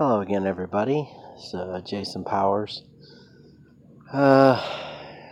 Hello 0.00 0.22
again, 0.22 0.46
everybody. 0.46 1.06
It's 1.34 1.52
uh, 1.52 1.78
Jason 1.84 2.24
Powers. 2.24 2.84
Uh, 4.10 4.58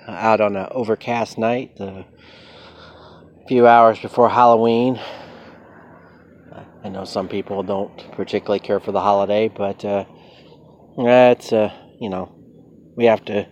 out 0.07 0.43
on 0.43 0.57
an 0.57 0.69
overcast 0.73 1.39
night, 1.39 1.81
a 1.81 2.05
few 3.49 3.67
hours 3.67 3.99
before 3.99 4.29
Halloween. 4.29 5.01
I 6.85 6.91
know 6.91 7.07
some 7.07 7.29
people 7.29 7.63
don't 7.63 8.13
particularly 8.13 8.61
care 8.61 8.79
for 8.79 8.93
the 8.93 9.01
holiday, 9.01 9.49
but 9.49 9.83
uh, 9.87 10.05
it's 10.99 11.51
uh, 11.51 11.73
you 11.99 12.11
know 12.11 12.31
we 12.95 13.07
have 13.07 13.25
to 13.25 13.49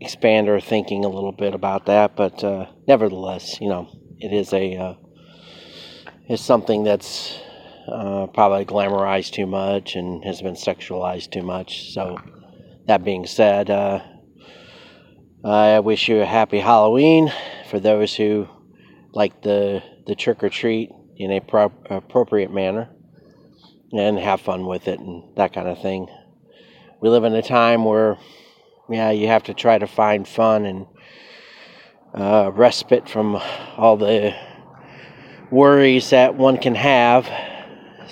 expand 0.00 0.48
our 0.48 0.58
thinking 0.58 1.04
a 1.04 1.10
little 1.10 1.32
bit 1.32 1.52
about 1.52 1.84
that. 1.84 2.16
But 2.16 2.42
uh, 2.42 2.64
nevertheless, 2.88 3.60
you 3.60 3.68
know, 3.68 3.90
it 4.20 4.32
is 4.32 4.54
a 4.54 4.74
uh, 4.74 4.94
it's 6.30 6.42
something 6.42 6.84
that's 6.84 7.38
uh, 7.88 8.26
probably 8.28 8.64
glamorized 8.64 9.32
too 9.32 9.46
much 9.46 9.96
and 9.96 10.24
has 10.24 10.42
been 10.42 10.54
sexualized 10.54 11.30
too 11.30 11.42
much. 11.42 11.92
So, 11.92 12.18
that 12.86 13.04
being 13.04 13.26
said, 13.26 13.70
uh, 13.70 14.00
I 15.44 15.80
wish 15.80 16.08
you 16.08 16.20
a 16.20 16.26
happy 16.26 16.60
Halloween 16.60 17.32
for 17.68 17.80
those 17.80 18.14
who 18.14 18.48
like 19.12 19.42
the 19.42 19.82
the 20.06 20.14
trick 20.14 20.42
or 20.42 20.48
treat 20.48 20.90
in 21.16 21.30
a 21.30 21.40
pro- 21.40 21.72
appropriate 21.90 22.52
manner 22.52 22.90
and 23.92 24.18
have 24.18 24.40
fun 24.40 24.66
with 24.66 24.88
it 24.88 24.98
and 24.98 25.36
that 25.36 25.52
kind 25.52 25.68
of 25.68 25.80
thing. 25.80 26.08
We 27.00 27.08
live 27.08 27.24
in 27.24 27.34
a 27.34 27.42
time 27.42 27.84
where, 27.84 28.18
yeah, 28.88 29.10
you 29.10 29.28
have 29.28 29.44
to 29.44 29.54
try 29.54 29.78
to 29.78 29.86
find 29.86 30.26
fun 30.26 30.64
and 30.64 30.86
uh, 32.14 32.50
respite 32.52 33.08
from 33.08 33.36
all 33.76 33.96
the 33.96 34.34
worries 35.50 36.10
that 36.10 36.36
one 36.36 36.56
can 36.56 36.74
have 36.74 37.26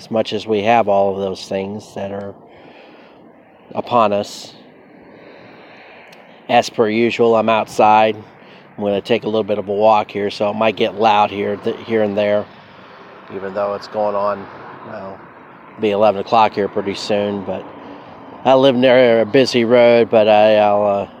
as 0.01 0.09
much 0.09 0.33
as 0.33 0.47
we 0.47 0.63
have 0.63 0.87
all 0.87 1.13
of 1.13 1.19
those 1.19 1.47
things 1.47 1.93
that 1.93 2.11
are 2.11 2.33
upon 3.75 4.11
us. 4.11 4.55
As 6.49 6.71
per 6.71 6.89
usual, 6.89 7.35
I'm 7.35 7.49
outside. 7.49 8.15
I'm 8.15 8.77
going 8.83 8.99
to 8.99 9.07
take 9.07 9.25
a 9.25 9.27
little 9.27 9.43
bit 9.43 9.59
of 9.59 9.67
a 9.67 9.73
walk 9.73 10.09
here, 10.09 10.31
so 10.31 10.49
it 10.49 10.55
might 10.55 10.75
get 10.75 10.95
loud 10.95 11.29
here, 11.29 11.55
here 11.83 12.01
and 12.01 12.17
there, 12.17 12.47
even 13.31 13.53
though 13.53 13.75
it's 13.75 13.87
going 13.87 14.15
on. 14.15 14.39
Well, 14.87 15.21
be 15.79 15.91
11 15.91 16.21
o'clock 16.21 16.53
here 16.53 16.67
pretty 16.67 16.95
soon, 16.95 17.45
but 17.45 17.63
I 18.43 18.55
live 18.55 18.75
near 18.75 19.21
a 19.21 19.25
busy 19.25 19.65
road, 19.65 20.09
but 20.09 20.27
I, 20.27 20.73
will 20.73 20.87
uh, 20.87 21.11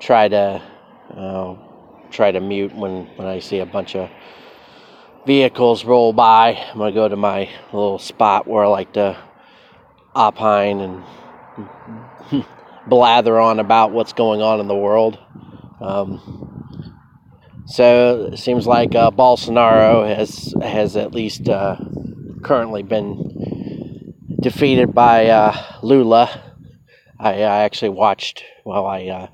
try 0.00 0.26
to 0.26 0.62
uh, 1.14 1.54
try 2.10 2.32
to 2.32 2.40
mute 2.40 2.74
when 2.74 3.04
when 3.16 3.28
I 3.28 3.40
see 3.40 3.58
a 3.58 3.66
bunch 3.66 3.94
of 3.94 4.08
vehicles 5.26 5.84
roll 5.84 6.12
by. 6.12 6.54
I'm 6.54 6.78
going 6.78 6.92
to 6.92 6.94
go 6.94 7.08
to 7.08 7.16
my 7.16 7.48
little 7.72 7.98
spot 7.98 8.46
where 8.46 8.64
I 8.64 8.68
like 8.68 8.92
to 8.94 9.16
opine 10.14 10.80
and 10.80 12.44
blather 12.86 13.38
on 13.38 13.60
about 13.60 13.92
what's 13.92 14.12
going 14.12 14.42
on 14.42 14.60
in 14.60 14.68
the 14.68 14.74
world. 14.74 15.18
Um, 15.80 16.40
so 17.66 18.30
it 18.32 18.38
seems 18.38 18.66
like 18.66 18.94
uh, 18.94 19.10
Bolsonaro 19.10 20.14
has 20.14 20.54
has 20.60 20.96
at 20.96 21.14
least 21.14 21.48
uh, 21.48 21.76
currently 22.42 22.82
been 22.82 24.14
defeated 24.40 24.92
by 24.92 25.26
uh, 25.26 25.56
Lula. 25.82 26.54
I, 27.18 27.34
I, 27.34 27.62
actually 27.62 27.90
watched. 27.90 28.42
Well, 28.64 28.86
I 28.86 29.06
uh, 29.06 29.26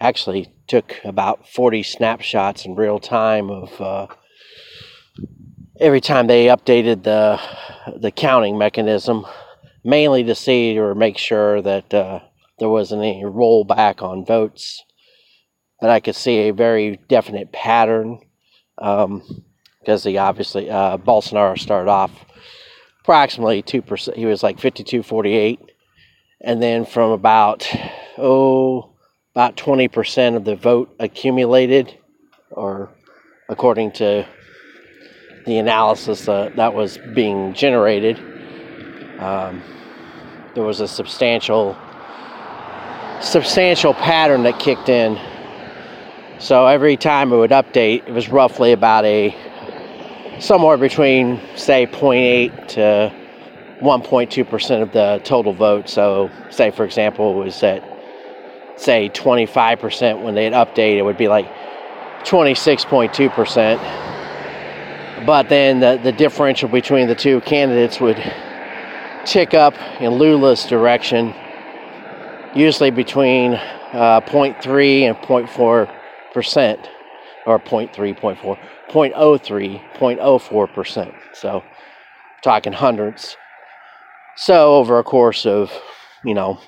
actually 0.00 0.52
took 0.66 0.96
about 1.04 1.46
40 1.48 1.82
snapshots 1.82 2.64
in 2.64 2.74
real 2.74 2.98
time 2.98 3.50
of 3.50 3.80
uh, 3.80 4.06
every 5.80 6.00
time 6.00 6.26
they 6.26 6.46
updated 6.46 7.02
the 7.02 7.40
the 8.00 8.10
counting 8.10 8.58
mechanism, 8.58 9.26
mainly 9.84 10.24
to 10.24 10.34
see 10.34 10.78
or 10.78 10.94
make 10.94 11.18
sure 11.18 11.62
that 11.62 11.92
uh, 11.94 12.20
there 12.58 12.68
wasn't 12.68 13.02
any 13.02 13.22
rollback 13.22 14.02
on 14.02 14.24
votes. 14.24 14.82
But 15.80 15.90
I 15.90 16.00
could 16.00 16.16
see 16.16 16.48
a 16.48 16.52
very 16.52 16.98
definite 17.08 17.52
pattern 17.52 18.20
um, 18.78 19.22
because 19.80 20.04
he 20.04 20.16
obviously 20.16 20.70
uh, 20.70 20.96
Bolsonaro 20.96 21.58
started 21.58 21.90
off 21.90 22.10
approximately 23.02 23.62
two 23.62 23.82
percent. 23.82 24.16
He 24.16 24.26
was 24.26 24.42
like 24.42 24.58
fifty-two 24.58 25.02
forty-eight, 25.02 25.60
and 26.40 26.62
then 26.62 26.86
from 26.86 27.10
about 27.10 27.68
oh 28.18 28.94
about 29.34 29.56
twenty 29.56 29.88
percent 29.88 30.34
of 30.34 30.44
the 30.44 30.56
vote 30.56 30.94
accumulated, 30.98 31.96
or 32.50 32.90
according 33.48 33.92
to 33.92 34.26
the 35.46 35.58
analysis 35.58 36.26
that 36.26 36.74
was 36.74 36.98
being 37.14 37.54
generated, 37.54 38.18
um, 39.20 39.62
there 40.54 40.64
was 40.64 40.80
a 40.80 40.88
substantial 40.88 41.76
substantial 43.20 43.94
pattern 43.94 44.42
that 44.42 44.58
kicked 44.58 44.88
in. 44.88 45.18
So 46.38 46.66
every 46.66 46.96
time 46.96 47.32
it 47.32 47.36
would 47.36 47.50
update, 47.52 48.06
it 48.06 48.12
was 48.12 48.28
roughly 48.28 48.72
about 48.72 49.04
a 49.04 49.34
somewhere 50.38 50.76
between 50.76 51.40
say 51.54 51.86
0.8 51.86 52.68
to 52.68 53.14
1.2 53.80 54.50
percent 54.50 54.82
of 54.82 54.92
the 54.92 55.20
total 55.24 55.52
vote. 55.52 55.88
So 55.88 56.30
say 56.50 56.70
for 56.70 56.84
example 56.84 57.40
it 57.40 57.44
was 57.44 57.62
at 57.62 57.82
say 58.76 59.08
25 59.08 59.78
percent 59.78 60.20
when 60.20 60.34
they'd 60.34 60.52
update, 60.52 60.96
it 60.96 61.02
would 61.02 61.16
be 61.16 61.28
like 61.28 61.46
26.2 62.24 63.30
percent 63.32 63.80
but 65.24 65.48
then 65.48 65.80
the, 65.80 65.98
the 66.02 66.12
differential 66.12 66.68
between 66.68 67.08
the 67.08 67.14
two 67.14 67.40
candidates 67.42 68.00
would 68.00 68.22
tick 69.24 69.54
up 69.54 69.74
in 70.00 70.12
Lula's 70.12 70.64
direction, 70.66 71.34
usually 72.54 72.90
between 72.90 73.54
uh, 73.54 74.20
0.3 74.20 75.02
and 75.02 75.16
0.4 75.16 75.92
percent, 76.34 76.90
or 77.46 77.58
0.3, 77.58 78.18
0.4, 78.18 78.58
0.03, 78.90 79.94
0.04 79.94 80.74
percent. 80.74 81.14
So, 81.32 81.64
talking 82.42 82.74
hundreds. 82.74 83.36
So, 84.36 84.74
over 84.74 84.98
a 84.98 85.02
course 85.02 85.46
of, 85.46 85.72
you 86.24 86.34
know, 86.34 86.60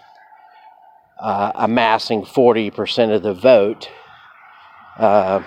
uh, 1.21 1.53
amassing 1.55 2.25
40 2.25 2.71
percent 2.71 3.13
of 3.13 3.23
the 3.23 3.35
vote 3.35 3.91
uh, 4.99 5.43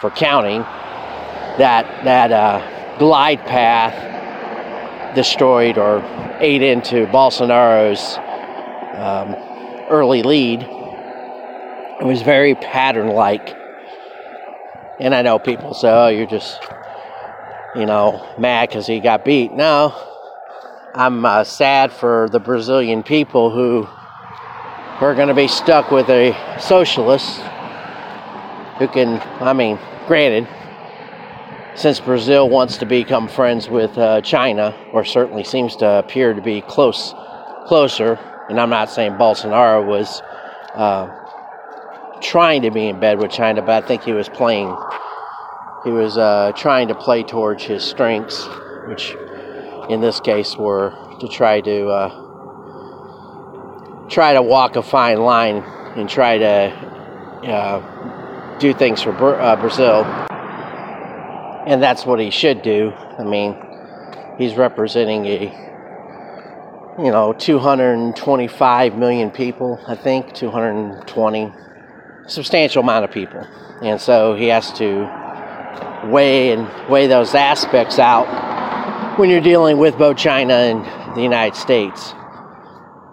for 0.00 0.10
counting 0.10 0.64
that 1.58 2.04
that 2.04 2.32
uh, 2.32 2.98
glide 2.98 3.40
path 3.46 5.14
destroyed 5.14 5.78
or 5.78 6.02
ate 6.40 6.62
into 6.62 7.06
Bolsonaro's 7.06 8.18
um, 8.98 9.34
early 9.88 10.22
lead. 10.22 10.62
It 10.62 12.04
was 12.04 12.22
very 12.22 12.54
pattern-like, 12.56 13.54
and 14.98 15.14
I 15.14 15.22
know 15.22 15.38
people 15.38 15.74
say, 15.74 15.88
"Oh, 15.88 16.08
you're 16.08 16.26
just, 16.26 16.60
you 17.76 17.86
know, 17.86 18.26
mad 18.38 18.68
because 18.68 18.86
he 18.86 18.98
got 19.00 19.24
beat." 19.24 19.52
No, 19.52 19.94
I'm 20.94 21.24
uh, 21.24 21.44
sad 21.44 21.92
for 21.92 22.28
the 22.30 22.40
Brazilian 22.40 23.04
people 23.04 23.50
who 23.50 23.86
are 25.00 25.14
going 25.14 25.28
to 25.28 25.34
be 25.34 25.48
stuck 25.48 25.90
with 25.90 26.08
a 26.08 26.34
socialist 26.60 27.40
who 28.78 28.88
can, 28.88 29.20
I 29.40 29.52
mean, 29.52 29.78
granted 30.06 30.48
since 31.76 31.98
Brazil 31.98 32.48
wants 32.48 32.76
to 32.78 32.86
become 32.86 33.26
friends 33.28 33.68
with 33.68 33.98
uh, 33.98 34.20
China, 34.20 34.74
or 34.92 35.04
certainly 35.04 35.42
seems 35.42 35.76
to 35.76 35.98
appear 35.98 36.32
to 36.32 36.40
be 36.40 36.60
close, 36.60 37.12
closer, 37.66 38.18
and 38.48 38.60
I'm 38.60 38.70
not 38.70 38.90
saying 38.90 39.12
Bolsonaro 39.12 39.84
was 39.84 40.22
uh, 40.74 41.08
trying 42.20 42.62
to 42.62 42.70
be 42.70 42.86
in 42.86 43.00
bed 43.00 43.18
with 43.18 43.32
China, 43.32 43.60
but 43.60 43.82
I 43.82 43.86
think 43.86 44.04
he 44.04 44.12
was 44.12 44.28
playing, 44.28 44.74
he 45.84 45.90
was 45.90 46.16
uh, 46.16 46.52
trying 46.56 46.88
to 46.88 46.94
play 46.94 47.24
towards 47.24 47.64
his 47.64 47.82
strengths, 47.82 48.46
which 48.86 49.16
in 49.88 50.00
this 50.00 50.20
case 50.20 50.56
were 50.56 50.92
to 51.20 51.28
try 51.28 51.60
to 51.60 51.88
uh, 51.88 52.20
try 54.08 54.32
to 54.34 54.42
walk 54.42 54.76
a 54.76 54.82
fine 54.82 55.18
line 55.18 55.56
and 55.96 56.08
try 56.08 56.38
to 56.38 56.72
uh, 57.48 58.58
do 58.58 58.72
things 58.72 59.02
for 59.02 59.40
uh, 59.40 59.56
Brazil 59.56 60.04
and 61.66 61.82
that's 61.82 62.04
what 62.04 62.20
he 62.20 62.30
should 62.30 62.62
do. 62.62 62.92
I 63.18 63.24
mean, 63.24 63.56
he's 64.38 64.54
representing 64.56 65.26
a 65.26 65.64
you 66.98 67.10
know 67.10 67.32
225 67.32 68.96
million 68.96 69.30
people, 69.30 69.80
I 69.86 69.94
think 69.94 70.34
220, 70.34 71.52
substantial 72.26 72.82
amount 72.82 73.04
of 73.04 73.10
people, 73.10 73.46
and 73.82 74.00
so 74.00 74.34
he 74.34 74.48
has 74.48 74.72
to 74.74 75.10
weigh 76.10 76.52
and 76.52 76.68
weigh 76.88 77.06
those 77.06 77.34
aspects 77.34 77.98
out 77.98 79.18
when 79.18 79.30
you're 79.30 79.40
dealing 79.40 79.78
with 79.78 79.96
both 79.96 80.16
China 80.16 80.54
and 80.54 81.16
the 81.16 81.22
United 81.22 81.56
States. 81.56 82.12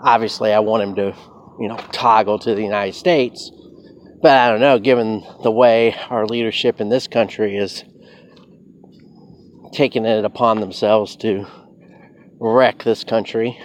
Obviously, 0.03 0.51
I 0.51 0.59
want 0.59 0.83
him 0.83 0.95
to 0.95 1.15
you 1.59 1.67
know 1.67 1.77
toggle 1.91 2.39
to 2.39 2.55
the 2.55 2.63
United 2.63 2.95
States. 2.95 3.51
But 4.21 4.37
I 4.37 4.51
don't 4.51 4.59
know, 4.59 4.77
given 4.77 5.23
the 5.41 5.49
way 5.49 5.95
our 6.11 6.27
leadership 6.27 6.79
in 6.79 6.89
this 6.89 7.07
country 7.07 7.57
is 7.57 7.83
taken 9.71 10.05
it 10.05 10.25
upon 10.25 10.59
themselves 10.59 11.15
to 11.17 11.45
wreck 12.39 12.83
this 12.83 13.03
country. 13.03 13.59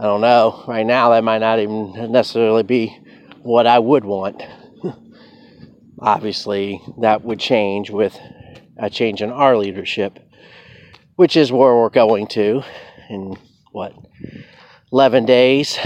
I 0.00 0.04
don't 0.04 0.20
know. 0.20 0.64
Right 0.66 0.86
now, 0.86 1.10
that 1.10 1.24
might 1.24 1.38
not 1.38 1.58
even 1.58 2.12
necessarily 2.12 2.62
be 2.62 2.96
what 3.42 3.66
I 3.66 3.78
would 3.78 4.04
want. 4.04 4.42
Obviously, 6.00 6.80
that 7.00 7.24
would 7.24 7.40
change 7.40 7.90
with 7.90 8.16
a 8.78 8.88
change 8.88 9.22
in 9.22 9.30
our 9.30 9.56
leadership, 9.56 10.18
which 11.16 11.36
is 11.36 11.50
where 11.50 11.74
we're 11.74 11.88
going 11.88 12.28
to 12.28 12.62
in 13.10 13.36
what 13.72 13.94
11 14.92 15.26
days. 15.26 15.78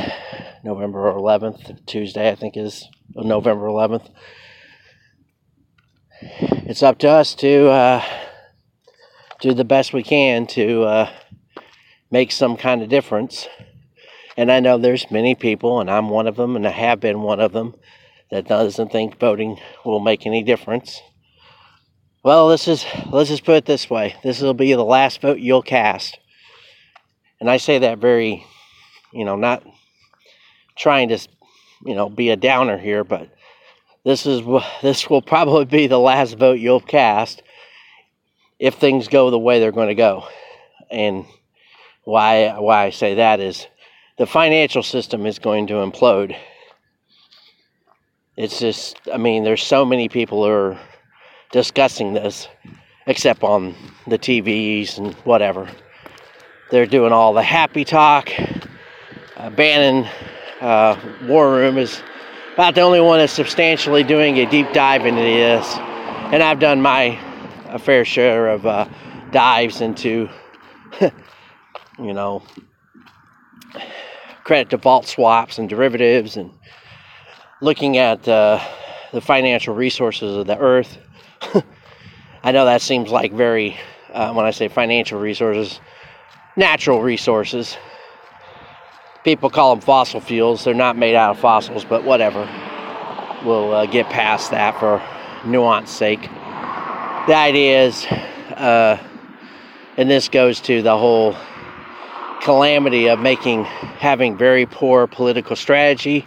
November 0.65 1.13
11th, 1.13 1.85
Tuesday, 1.87 2.31
I 2.31 2.37
think 2.37 2.57
is 2.57 2.87
November 3.15 3.67
11th. 3.67 4.09
It's 6.21 6.85
up 6.85 6.99
to 6.99 7.09
us 7.09 7.35
to 7.37 7.69
uh, 7.69 8.05
do 9.43 9.53
the 9.53 9.65
best 9.65 9.93
we 9.93 10.05
can 10.05 10.47
to 10.47 10.85
uh, 10.85 11.11
make 12.13 12.31
some 12.31 12.57
kind 12.57 12.81
of 12.81 12.89
difference. 12.89 13.49
And 14.37 14.51
I 14.53 14.61
know 14.61 14.79
there's 14.79 15.11
many 15.11 15.35
people, 15.35 15.81
and 15.81 15.91
I'm 15.91 16.09
one 16.09 16.29
of 16.29 16.37
them, 16.37 16.55
and 16.55 16.67
I 16.67 16.71
have 16.71 17.01
been 17.01 17.23
one 17.23 17.41
of 17.41 17.53
them, 17.53 17.75
that 18.31 18.47
doesn't 18.47 18.93
think 18.93 19.19
voting 19.19 19.59
will 19.85 19.99
make 19.99 20.27
any 20.27 20.45
difference. 20.45 21.03
Well, 22.23 22.49
this 22.49 22.69
is 22.69 22.87
let's 23.11 23.31
just 23.31 23.45
put 23.45 23.57
it 23.57 23.67
this 23.67 23.91
way: 23.91 24.15
this 24.23 24.41
will 24.41 24.55
be 24.55 24.73
the 24.73 24.85
last 24.85 25.21
vote 25.21 25.41
you'll 25.41 25.61
cast, 25.61 26.19
and 27.41 27.51
I 27.51 27.57
say 27.57 27.81
that 27.81 27.99
very, 27.99 28.47
you 29.13 29.25
know, 29.25 29.35
not 29.35 29.65
trying 30.77 31.09
to, 31.09 31.19
you 31.85 31.97
know, 31.97 32.09
be 32.09 32.31
a 32.31 32.37
downer 32.37 32.79
here, 32.79 33.03
but 33.03 33.29
this 34.05 34.25
is 34.25 34.41
this 34.83 35.11
will 35.11 35.21
probably 35.21 35.65
be 35.65 35.89
the 35.89 35.99
last 35.99 36.39
vote 36.39 36.61
you'll 36.61 36.81
cast 36.81 37.43
if 38.63 38.75
things 38.75 39.09
go 39.09 39.29
the 39.29 39.39
way 39.39 39.59
they're 39.59 39.73
going 39.73 39.89
to 39.89 39.95
go, 39.97 40.25
and 40.89 41.27
why 42.05 42.57
why 42.61 42.85
I 42.85 42.91
say 42.91 43.17
that 43.17 43.41
is 43.41 43.67
the 44.19 44.27
financial 44.27 44.85
system 44.85 45.27
is 45.27 45.41
going 45.41 45.67
to 45.67 45.75
implode. 45.75 46.37
It's 48.37 48.61
just 48.61 49.01
I 49.13 49.17
mean 49.19 49.43
there's 49.43 49.65
so 49.65 49.85
many 49.85 50.09
people 50.09 50.45
who 50.45 50.51
are 50.51 50.81
discussing 51.51 52.13
this 52.13 52.47
except 53.09 53.43
on 53.43 53.75
the 54.07 54.17
TVs 54.17 54.97
and 54.97 55.13
whatever. 55.25 55.69
They're 56.71 56.87
doing 56.87 57.13
all 57.13 57.35
the 57.35 57.43
happy 57.43 57.85
talk. 57.85 58.31
Uh, 59.37 59.51
Bannon 59.51 60.09
uh, 60.61 60.97
War 61.25 61.51
Room 61.53 61.79
is 61.79 62.01
about 62.55 62.77
the 62.77 62.83
only 62.83 63.01
one 63.01 63.19
that's 63.19 63.33
substantially 63.33 64.05
doing 64.05 64.39
a 64.39 64.49
deep 64.49 64.73
dive 64.73 65.05
into 65.05 65.21
this. 65.21 65.67
And 66.33 66.45
I've 66.45 66.61
done 66.61 66.81
my 66.81 67.19
fair 67.79 68.05
share 68.05 68.49
of 68.49 68.67
uh, 68.67 68.89
dives 69.31 69.81
into 69.81 70.29
you 71.99 72.13
know, 72.13 72.43
credit 74.45 74.69
default 74.71 75.07
swaps 75.07 75.59
and 75.59 75.69
derivatives 75.69 76.37
and 76.37 76.51
looking 77.61 77.97
at 77.99 78.27
uh, 78.29 78.61
the 79.13 79.21
financial 79.21 79.75
resources 79.75 80.37
of 80.37 80.47
the 80.47 80.59
earth. 80.59 80.99
I 82.43 82.53
know 82.53 82.65
that 82.65 82.83
seems 82.83 83.11
like 83.11 83.33
very, 83.33 83.77
uh, 84.13 84.33
when 84.33 84.45
I 84.45 84.51
say 84.51 84.69
financial 84.69 85.21
resources, 85.21 85.81
natural 86.57 87.01
resources. 87.03 87.77
People 89.23 89.51
call 89.51 89.77
them 89.77 89.81
fossil 89.81 90.21
fuels. 90.21 90.65
They're 90.65 90.75
not 90.75 90.97
made 90.97 91.15
out 91.15 91.31
of 91.31 91.39
fossils, 91.39 91.85
but 91.85 92.03
whatever. 92.03 92.49
We'll 93.45 93.73
uh, 93.73 93.87
get 93.87 94.07
past 94.07 94.51
that 94.51 94.79
for 94.81 95.01
nuance 95.49 95.91
sake. 95.91 96.29
The 97.29 97.37
idea 97.37 97.85
is, 97.85 98.05
uh, 98.05 98.99
and 99.97 100.11
this 100.11 100.29
goes 100.29 100.61
to 100.63 100.83
the 100.83 100.99
whole 100.99 101.37
calamity 102.41 103.09
of 103.09 103.21
making 103.21 103.63
having 103.63 104.37
very 104.37 104.67
poor 104.67 105.07
political 105.07 105.55
strategy 105.55 106.27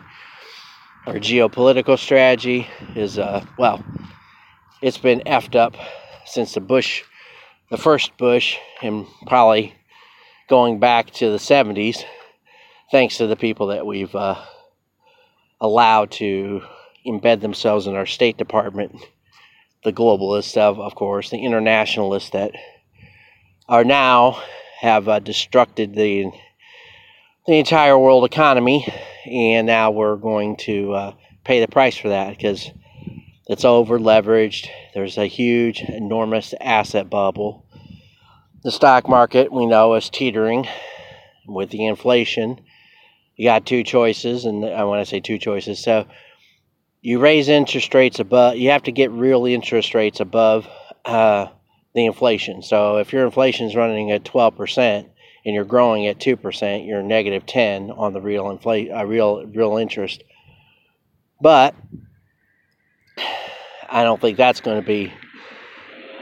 or 1.05 1.15
geopolitical 1.15 1.99
strategy 1.99 2.65
is 2.95 3.19
uh, 3.19 3.43
well 3.57 3.83
it's 4.81 4.97
been 4.97 5.19
effed 5.25 5.57
up 5.57 5.75
since 6.25 6.53
the 6.53 6.61
bush 6.61 7.03
the 7.69 7.77
first 7.77 8.15
bush 8.15 8.55
and 8.81 9.05
probably 9.27 9.75
going 10.47 10.79
back 10.79 11.11
to 11.11 11.29
the 11.29 11.37
70s 11.37 12.05
thanks 12.89 13.17
to 13.17 13.27
the 13.27 13.35
people 13.35 13.67
that 13.67 13.85
we've 13.85 14.15
uh, 14.15 14.41
allowed 15.59 16.09
to 16.11 16.61
embed 17.05 17.41
themselves 17.41 17.85
in 17.85 17.95
our 17.95 18.05
state 18.05 18.37
department 18.37 18.95
the 19.85 19.93
globalists 19.93 20.57
of, 20.57 20.79
of 20.79 20.95
course 20.95 21.29
the 21.29 21.37
internationalists 21.37 22.31
that 22.31 22.51
are 23.69 23.85
now 23.85 24.41
have 24.81 25.07
uh, 25.07 25.19
destructed 25.19 25.95
the 25.95 26.29
the 27.47 27.59
entire 27.59 27.97
world 27.97 28.25
economy, 28.25 28.91
and 29.25 29.67
now 29.67 29.91
we're 29.91 30.15
going 30.15 30.57
to 30.57 30.93
uh, 30.93 31.13
pay 31.43 31.59
the 31.59 31.67
price 31.67 31.95
for 31.95 32.09
that 32.09 32.35
because 32.35 32.71
it's 33.47 33.63
over 33.63 33.99
leveraged. 33.99 34.67
There's 34.95 35.19
a 35.19 35.27
huge, 35.27 35.81
enormous 35.81 36.55
asset 36.59 37.07
bubble. 37.07 37.63
The 38.63 38.71
stock 38.71 39.07
market, 39.07 39.51
we 39.51 39.67
know, 39.67 39.93
is 39.93 40.09
teetering 40.09 40.67
with 41.45 41.69
the 41.69 41.85
inflation. 41.85 42.61
You 43.35 43.47
got 43.47 43.67
two 43.67 43.83
choices, 43.83 44.45
and 44.45 44.65
I 44.65 44.83
want 44.85 45.05
to 45.05 45.09
say 45.09 45.19
two 45.19 45.37
choices. 45.37 45.83
So 45.83 46.07
you 47.05 47.19
raise 47.19 47.49
interest 47.49 47.93
rates 47.93 48.19
above, 48.19 48.57
you 48.57 48.71
have 48.71 48.81
to 48.81 48.91
get 48.91 49.11
real 49.11 49.45
interest 49.45 49.93
rates 49.93 50.19
above 50.19 50.67
uh, 51.05 51.45
the 51.93 52.03
inflation. 52.03 52.63
So 52.63 52.97
if 52.97 53.13
your 53.13 53.25
inflation 53.25 53.67
is 53.67 53.75
running 53.75 54.09
at 54.09 54.23
12% 54.23 55.07
and 55.45 55.53
you're 55.53 55.65
growing 55.65 56.07
at 56.07 56.17
2%, 56.17 56.87
you're 56.87 57.03
negative 57.03 57.45
10 57.45 57.91
on 57.91 58.13
the 58.13 58.21
real 58.21 58.49
inflation, 58.49 58.91
uh, 58.91 59.03
real 59.03 59.45
real 59.45 59.77
interest. 59.77 60.23
But 61.39 61.75
I 63.87 64.01
don't 64.01 64.19
think 64.19 64.35
that's 64.35 64.61
going 64.61 64.81
to 64.81 64.87
be 64.87 65.13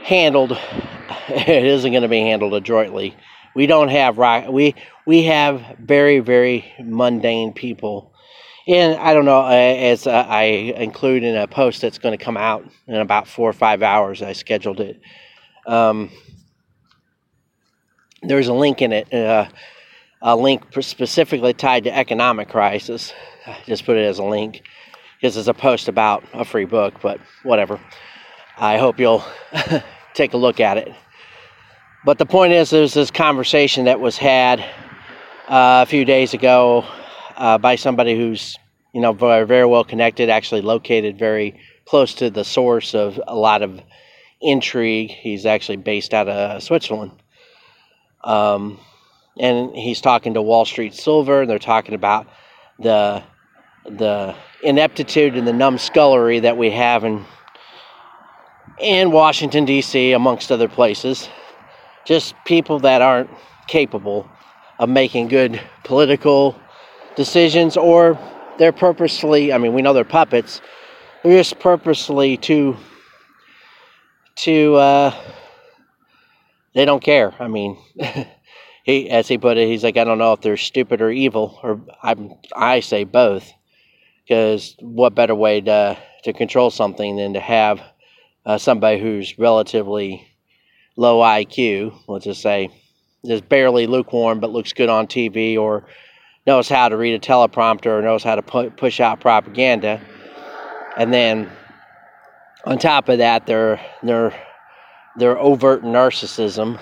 handled. 0.02 0.52
it 1.30 1.64
isn't 1.64 1.92
going 1.92 2.02
to 2.02 2.08
be 2.08 2.20
handled 2.20 2.52
adroitly. 2.52 3.16
We 3.56 3.66
don't 3.66 3.88
have 3.88 4.18
we 4.50 4.74
we 5.06 5.22
have 5.22 5.78
very 5.80 6.18
very 6.18 6.70
mundane 6.78 7.54
people. 7.54 8.13
And 8.66 8.98
I 8.98 9.12
don't 9.12 9.26
know, 9.26 9.42
uh, 9.42 9.50
as 9.50 10.06
uh, 10.06 10.24
I 10.28 10.44
include 10.44 11.22
in 11.22 11.36
a 11.36 11.46
post 11.46 11.82
that's 11.82 11.98
going 11.98 12.16
to 12.16 12.24
come 12.24 12.36
out 12.36 12.64
in 12.86 12.94
about 12.94 13.28
four 13.28 13.48
or 13.48 13.52
five 13.52 13.82
hours, 13.82 14.22
I 14.22 14.32
scheduled 14.32 14.80
it 14.80 15.00
um, 15.66 16.10
there's 18.22 18.48
a 18.48 18.54
link 18.54 18.82
in 18.82 18.92
it, 18.92 19.12
uh, 19.12 19.48
a 20.22 20.36
link 20.36 20.62
specifically 20.80 21.52
tied 21.52 21.84
to 21.84 21.96
economic 21.96 22.48
crisis. 22.48 23.12
I 23.46 23.58
just 23.66 23.84
put 23.84 23.96
it 23.96 24.04
as 24.04 24.18
a 24.18 24.24
link 24.24 24.62
because 25.16 25.36
it's 25.36 25.48
a 25.48 25.54
post 25.54 25.88
about 25.88 26.24
a 26.32 26.44
free 26.44 26.64
book, 26.64 26.94
but 27.02 27.20
whatever. 27.42 27.80
I 28.56 28.78
hope 28.78 28.98
you'll 28.98 29.24
take 30.14 30.32
a 30.32 30.36
look 30.36 30.60
at 30.60 30.78
it. 30.78 30.94
But 32.04 32.18
the 32.18 32.26
point 32.26 32.52
is, 32.52 32.70
there's 32.70 32.94
this 32.94 33.10
conversation 33.10 33.86
that 33.86 34.00
was 34.00 34.16
had 34.16 34.60
uh, 35.48 35.82
a 35.82 35.86
few 35.86 36.04
days 36.04 36.34
ago 36.34 36.84
uh, 37.36 37.58
by 37.58 37.76
somebody 37.76 38.16
who's, 38.16 38.56
you 38.92 39.00
know, 39.00 39.12
very, 39.12 39.46
very 39.46 39.66
well 39.66 39.84
connected, 39.84 40.28
actually 40.30 40.62
located 40.62 41.18
very 41.18 41.60
close 41.86 42.14
to 42.14 42.30
the 42.30 42.44
source 42.44 42.94
of 42.94 43.20
a 43.26 43.34
lot 43.34 43.62
of 43.62 43.80
intrigue. 44.40 45.10
He's 45.10 45.46
actually 45.46 45.76
based 45.76 46.14
out 46.14 46.28
of 46.28 46.62
Switzerland. 46.62 47.12
Um, 48.22 48.78
and 49.38 49.74
he's 49.74 50.00
talking 50.00 50.34
to 50.34 50.42
Wall 50.42 50.64
Street 50.64 50.94
Silver, 50.94 51.42
and 51.42 51.50
they're 51.50 51.58
talking 51.58 51.94
about 51.94 52.26
the 52.78 53.22
the 53.84 54.34
ineptitude 54.62 55.36
and 55.36 55.46
the 55.46 55.52
numbskullery 55.52 56.40
that 56.40 56.56
we 56.56 56.70
have 56.70 57.04
in 57.04 57.24
in 58.78 59.10
Washington 59.10 59.64
D.C. 59.64 60.12
amongst 60.12 60.50
other 60.50 60.68
places. 60.68 61.28
Just 62.04 62.34
people 62.44 62.80
that 62.80 63.02
aren't 63.02 63.30
capable 63.66 64.28
of 64.78 64.88
making 64.88 65.28
good 65.28 65.60
political 65.84 66.58
decisions, 67.16 67.76
or 67.76 68.18
they're 68.58 68.72
purposely. 68.72 69.52
I 69.52 69.58
mean, 69.58 69.72
we 69.72 69.82
know 69.82 69.92
they're 69.92 70.04
puppets. 70.04 70.60
They're 71.22 71.38
just 71.38 71.58
purposely 71.58 72.36
to 72.38 72.76
to 74.36 74.74
uh, 74.74 75.14
they 76.74 76.84
don't 76.84 77.02
care. 77.02 77.34
I 77.38 77.48
mean, 77.48 77.78
he 78.84 79.10
as 79.10 79.28
he 79.28 79.38
put 79.38 79.56
it, 79.56 79.68
he's 79.68 79.84
like, 79.84 79.96
I 79.96 80.04
don't 80.04 80.18
know 80.18 80.32
if 80.32 80.40
they're 80.40 80.56
stupid 80.56 81.00
or 81.00 81.10
evil, 81.10 81.58
or 81.62 81.80
I'm 82.02 82.34
I 82.54 82.80
say 82.80 83.04
both, 83.04 83.50
because 84.24 84.76
what 84.80 85.14
better 85.14 85.34
way 85.34 85.60
to 85.62 85.98
to 86.24 86.32
control 86.32 86.70
something 86.70 87.16
than 87.16 87.34
to 87.34 87.40
have 87.40 87.80
uh, 88.46 88.58
somebody 88.58 89.00
who's 89.00 89.38
relatively 89.38 90.26
low 90.96 91.20
IQ, 91.20 91.98
let's 92.08 92.24
just 92.24 92.42
say, 92.42 92.70
just 93.24 93.48
barely 93.48 93.86
lukewarm 93.86 94.40
but 94.40 94.50
looks 94.50 94.72
good 94.72 94.88
on 94.88 95.06
TV, 95.06 95.56
or 95.58 95.86
knows 96.46 96.68
how 96.68 96.88
to 96.88 96.96
read 96.96 97.14
a 97.14 97.18
teleprompter, 97.18 97.86
or 97.86 98.02
knows 98.02 98.22
how 98.22 98.34
to 98.34 98.42
pu- 98.42 98.70
push 98.70 99.00
out 99.00 99.20
propaganda, 99.20 100.00
and 100.96 101.12
then 101.12 101.50
on 102.64 102.78
top 102.78 103.08
of 103.08 103.18
that, 103.18 103.46
their 103.46 103.80
their 104.02 104.34
their 105.16 105.38
overt 105.38 105.82
narcissism, 105.82 106.80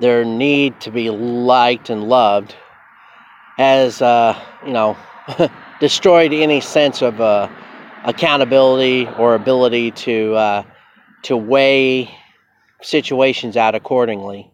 their 0.00 0.24
need 0.24 0.80
to 0.80 0.90
be 0.90 1.10
liked 1.10 1.90
and 1.90 2.08
loved 2.08 2.54
has, 3.56 4.02
uh, 4.02 4.38
you 4.66 4.72
know, 4.72 4.96
destroyed 5.80 6.32
any 6.32 6.60
sense 6.60 7.02
of 7.02 7.20
uh, 7.20 7.48
accountability 8.04 9.06
or 9.18 9.34
ability 9.34 9.90
to 9.92 10.34
uh, 10.34 10.62
to 11.22 11.36
weigh 11.36 12.10
situations 12.82 13.56
out 13.56 13.74
accordingly. 13.74 14.50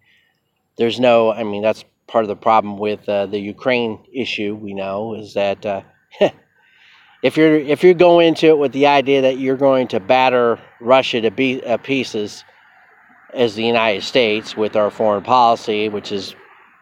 There's 0.77 1.01
no, 1.01 1.33
I 1.33 1.45
mean, 1.45 1.63
that's 1.63 1.85
part 2.11 2.25
of 2.25 2.29
the 2.29 2.37
problem 2.37 2.77
with 2.77 3.09
uh, 3.09 3.27
the 3.27 3.39
Ukraine 3.39 4.05
issue. 4.13 4.55
We 4.55 4.75
know 4.75 5.15
is 5.15 5.35
that 5.35 5.65
uh, 5.65 5.83
if 7.23 7.37
you're 7.37 7.57
if 7.57 7.85
you 7.85 7.95
go 7.95 8.19
into 8.19 8.47
it 8.47 8.59
with 8.59 8.73
the 8.73 8.87
idea 8.87 9.23
that 9.23 9.39
you're 9.39 9.57
going 9.57 9.89
to 9.89 10.01
batter 10.01 10.59
Russia 10.81 11.21
to 11.21 11.31
be, 11.31 11.63
uh, 11.63 11.77
pieces 11.77 12.45
as 13.33 13.55
the 13.55 13.65
United 13.65 14.03
States 14.03 14.57
with 14.57 14.75
our 14.75 14.91
foreign 14.91 15.23
policy, 15.23 15.89
which 15.89 16.11
is, 16.11 16.35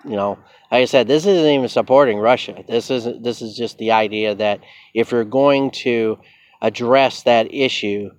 you 0.04 0.16
know, 0.16 0.38
like 0.72 0.82
I 0.82 0.84
said, 0.86 1.06
this 1.06 1.26
isn't 1.26 1.50
even 1.50 1.68
supporting 1.68 2.18
Russia. 2.18 2.64
This 2.66 2.90
isn't. 2.90 3.22
This 3.22 3.42
is 3.42 3.54
just 3.54 3.76
the 3.76 3.92
idea 3.92 4.34
that 4.34 4.60
if 4.94 5.12
you're 5.12 5.24
going 5.24 5.70
to 5.82 6.18
address 6.62 7.22
that 7.24 7.52
issue, 7.52 8.10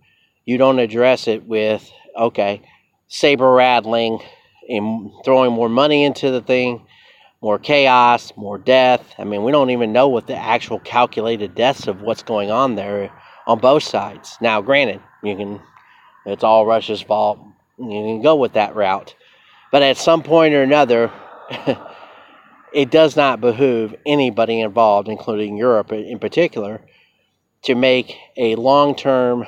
you 0.46 0.58
don't 0.58 0.80
address 0.80 1.28
it 1.28 1.46
with 1.46 1.90
okay, 2.16 2.62
saber 3.08 3.52
rattling 3.52 4.20
and 4.68 5.12
throwing 5.26 5.52
more 5.52 5.70
money 5.70 6.04
into 6.04 6.32
the 6.32 6.42
thing, 6.42 6.86
more 7.42 7.60
chaos, 7.60 8.34
more 8.36 8.58
death. 8.58 9.14
I 9.18 9.24
mean, 9.24 9.44
we 9.44 9.52
don't 9.52 9.70
even 9.70 9.94
know 9.94 10.08
what 10.08 10.28
the 10.28 10.36
actual 10.36 10.80
calculated 10.80 11.56
deaths 11.56 11.88
of 11.88 12.02
what's 12.02 12.24
going 12.24 12.52
on 12.52 12.76
there 12.76 13.12
on 13.48 13.60
both 13.60 13.84
sides. 13.84 14.38
Now, 14.42 14.62
granted, 14.62 15.02
you 15.24 15.36
can 15.36 15.62
it's 16.26 16.44
all 16.44 16.66
Russia's 16.66 17.02
fault. 17.02 17.40
You 17.78 17.88
can 17.88 18.22
go 18.22 18.36
with 18.36 18.54
that 18.54 18.76
route. 18.76 19.16
But 19.72 19.84
at 19.84 19.98
some 19.98 20.24
point 20.24 20.54
or 20.54 20.62
another, 20.62 21.12
it 22.74 22.92
does 22.92 23.16
not 23.16 23.42
behoove 23.42 23.96
anybody 24.06 24.60
involved, 24.60 25.08
including 25.08 25.58
Europe 25.58 25.92
in 25.92 26.20
particular, 26.20 26.82
to 27.64 27.76
make 27.76 28.16
a 28.38 28.56
long-term 28.56 29.46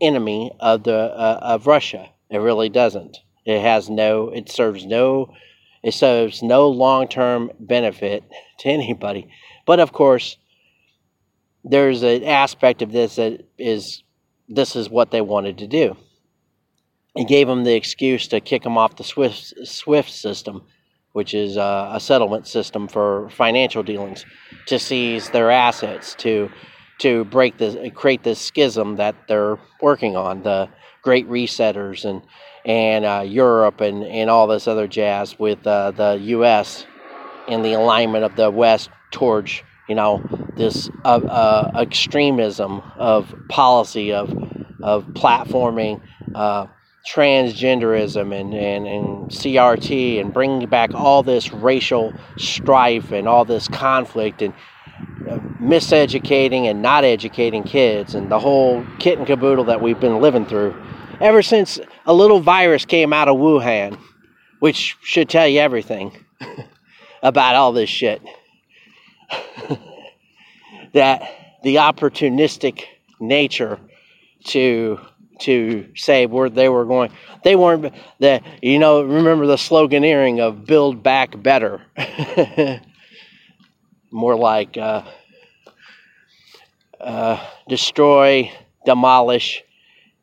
enemy 0.00 0.52
of 0.60 0.84
the 0.84 0.96
uh, 0.96 1.38
of 1.42 1.66
Russia. 1.66 2.10
It 2.30 2.38
really 2.38 2.68
doesn't. 2.68 3.18
It 3.44 3.60
has 3.60 3.88
no. 3.88 4.28
It 4.28 4.50
serves 4.50 4.84
no. 4.84 5.32
It 5.86 5.94
serves 5.94 6.42
no 6.42 6.68
long-term 6.68 7.52
benefit 7.60 8.24
to 8.58 8.68
anybody. 8.68 9.28
But 9.64 9.80
of 9.80 9.92
course, 9.92 10.36
there's 11.64 12.02
an 12.02 12.24
aspect 12.24 12.82
of 12.82 12.92
this 12.92 13.16
that 13.16 13.46
is 13.58 14.02
this 14.48 14.76
is 14.76 14.90
what 14.90 15.10
they 15.10 15.20
wanted 15.20 15.58
to 15.58 15.66
do. 15.66 15.96
It 17.16 17.26
gave 17.26 17.46
them 17.48 17.64
the 17.64 17.74
excuse 17.74 18.28
to 18.28 18.40
kick 18.40 18.62
them 18.62 18.76
off 18.76 18.96
the 18.96 19.04
SWIFT 19.04 19.66
SWIFT 19.66 20.10
system 20.10 20.62
which 21.16 21.32
is 21.32 21.56
uh, 21.56 21.92
a 21.94 21.98
settlement 21.98 22.46
system 22.46 22.86
for 22.86 23.30
financial 23.30 23.82
dealings, 23.82 24.26
to 24.66 24.78
seize 24.78 25.30
their 25.30 25.50
assets, 25.50 26.14
to 26.14 26.50
to 26.98 27.24
break 27.24 27.58
this, 27.58 27.76
create 27.94 28.22
this 28.22 28.40
schism 28.40 28.96
that 28.96 29.14
they're 29.28 29.58
working 29.80 30.16
on, 30.16 30.42
the 30.42 30.68
Great 31.02 31.28
Resetters 31.28 32.04
and 32.04 32.22
and 32.64 33.04
uh, 33.04 33.22
Europe 33.24 33.80
and 33.80 34.02
and 34.02 34.28
all 34.28 34.46
this 34.46 34.66
other 34.66 34.88
jazz 34.88 35.38
with 35.38 35.64
uh, 35.66 35.92
the 35.92 36.18
U.S. 36.22 36.84
and 37.48 37.64
the 37.64 37.74
alignment 37.74 38.24
of 38.24 38.34
the 38.36 38.50
West 38.50 38.90
towards 39.12 39.62
you 39.88 39.94
know 39.94 40.22
this 40.56 40.90
uh, 41.04 41.18
uh, 41.18 41.70
extremism 41.76 42.82
of 42.96 43.32
policy 43.48 44.12
of 44.12 44.30
of 44.82 45.04
platforming 45.08 46.00
uh, 46.34 46.66
transgenderism 47.06 48.38
and, 48.38 48.52
and, 48.52 48.86
and 48.86 49.30
CRT 49.30 50.20
and 50.20 50.34
bringing 50.34 50.68
back 50.68 50.92
all 50.92 51.22
this 51.22 51.52
racial 51.52 52.12
strife 52.36 53.12
and 53.12 53.28
all 53.28 53.44
this 53.44 53.68
conflict 53.68 54.42
and 54.42 54.52
uh, 54.52 54.56
miseducating 55.60 56.64
and 56.64 56.82
not 56.82 57.04
educating 57.04 57.64
kids 57.64 58.14
and 58.14 58.30
the 58.30 58.38
whole 58.38 58.84
kit 58.98 59.18
and 59.18 59.26
caboodle 59.26 59.64
that 59.64 59.80
we've 59.80 59.98
been 59.98 60.20
living 60.20 60.46
through 60.46 60.74
ever 61.20 61.42
since 61.42 61.80
a 62.04 62.12
little 62.12 62.40
virus 62.40 62.84
came 62.84 63.12
out 63.12 63.28
of 63.28 63.36
Wuhan, 63.36 63.98
which 64.60 64.96
should 65.02 65.28
tell 65.28 65.48
you 65.48 65.60
everything 65.60 66.16
about 67.22 67.54
all 67.54 67.72
this 67.72 67.90
shit. 67.90 68.22
that 70.92 71.58
the 71.62 71.76
opportunistic 71.76 72.84
nature 73.18 73.78
to 74.44 75.00
to 75.38 75.86
say 75.94 76.24
where 76.24 76.48
they 76.48 76.68
were 76.68 76.86
going. 76.86 77.10
They 77.44 77.56
weren't 77.56 77.92
the 78.20 78.40
you 78.62 78.78
know 78.78 79.02
remember 79.02 79.46
the 79.46 79.56
sloganeering 79.56 80.40
of 80.40 80.64
"Build 80.64 81.02
Back 81.02 81.40
Better." 81.42 81.82
More 84.16 84.34
like 84.34 84.78
uh, 84.78 85.02
uh, 86.98 87.38
destroy, 87.68 88.50
demolish, 88.86 89.62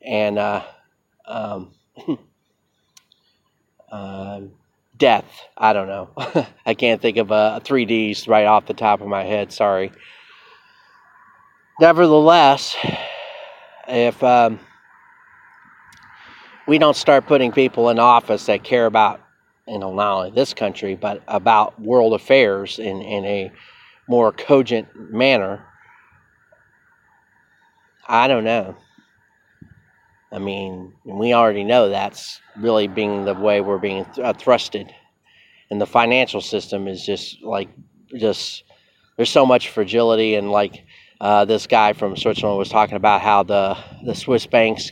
and 0.02 0.40
uh, 0.40 0.64
um, 1.28 1.76
uh, 3.92 4.42
death. 4.98 5.26
I 5.56 5.74
don't 5.74 5.88
know. 5.88 6.10
I 6.66 6.74
can't 6.74 7.04
think 7.04 7.18
of 7.18 7.30
a, 7.30 7.58
a 7.58 7.62
3Ds 7.62 8.28
right 8.28 8.48
off 8.48 8.66
the 8.66 8.74
top 8.74 9.00
of 9.00 9.08
my 9.08 9.26
head. 9.26 9.54
Sorry. 9.54 9.92
Nevertheless, 11.80 12.76
if 13.88 14.24
um, 14.24 14.60
we 16.68 16.80
don't 16.80 16.98
start 16.98 17.28
putting 17.28 17.52
people 17.52 17.90
in 17.90 18.00
office 18.00 18.48
that 18.48 18.64
care 18.64 18.88
about, 18.88 19.22
you 19.68 19.78
know, 19.78 19.94
not 19.94 20.18
only 20.18 20.32
this 20.32 20.56
country, 20.56 20.96
but 20.96 21.22
about 21.28 21.80
world 21.80 22.16
affairs 22.16 22.80
in, 22.80 23.04
in 23.04 23.24
a 23.26 23.52
more 24.08 24.32
cogent 24.32 24.88
manner, 25.12 25.66
I 28.08 28.28
don't 28.28 28.44
know. 28.44 28.76
I 30.32 30.40
mean, 30.40 30.94
we 31.06 31.34
already 31.34 31.64
know 31.64 31.90
that's 31.90 32.42
really 32.58 32.88
being 32.88 33.26
the 33.26 33.36
way 33.36 33.62
we're 33.62 33.78
being 33.78 34.02
uh, 34.18 34.34
thrusted. 34.34 34.92
And 35.70 35.80
the 35.80 35.86
financial 35.86 36.42
system 36.42 36.88
is 36.88 37.06
just 37.06 37.42
like, 37.44 37.70
just, 38.18 38.64
there's 39.16 39.30
so 39.30 39.46
much 39.46 39.70
fragility. 39.70 40.36
And 40.36 40.52
like 40.52 40.86
uh, 41.22 41.46
this 41.46 41.68
guy 41.68 41.94
from 41.94 42.18
Switzerland 42.18 42.58
was 42.58 42.70
talking 42.70 42.96
about 42.96 43.22
how 43.22 43.44
the, 43.44 43.78
the 44.04 44.16
Swiss 44.16 44.48
banks 44.48 44.92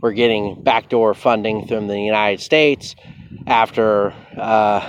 we're 0.00 0.12
getting 0.12 0.62
backdoor 0.62 1.12
funding 1.14 1.66
from 1.66 1.88
the 1.88 1.98
United 2.00 2.40
States 2.40 2.94
after 3.46 4.14
uh, 4.36 4.88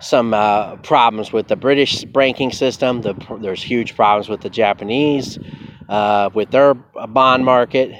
some 0.00 0.32
uh, 0.34 0.76
problems 0.76 1.32
with 1.32 1.48
the 1.48 1.56
British 1.56 2.04
banking 2.04 2.52
system. 2.52 3.02
The, 3.02 3.14
there's 3.40 3.62
huge 3.62 3.96
problems 3.96 4.28
with 4.28 4.40
the 4.40 4.50
Japanese, 4.50 5.38
uh, 5.88 6.30
with 6.34 6.50
their 6.50 6.74
bond 6.74 7.44
market. 7.44 7.92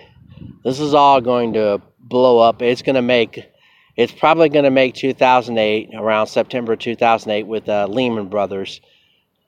This 0.64 0.80
is 0.80 0.94
all 0.94 1.20
going 1.20 1.52
to 1.54 1.80
blow 2.00 2.38
up. 2.38 2.62
It's 2.62 2.82
going 2.82 2.96
to 2.96 3.02
make, 3.02 3.44
it's 3.96 4.12
probably 4.12 4.48
going 4.48 4.64
to 4.64 4.70
make 4.70 4.94
2008, 4.94 5.90
around 5.94 6.26
September 6.26 6.76
2008, 6.76 7.46
with 7.46 7.68
uh, 7.68 7.86
Lehman 7.86 8.28
Brothers. 8.28 8.80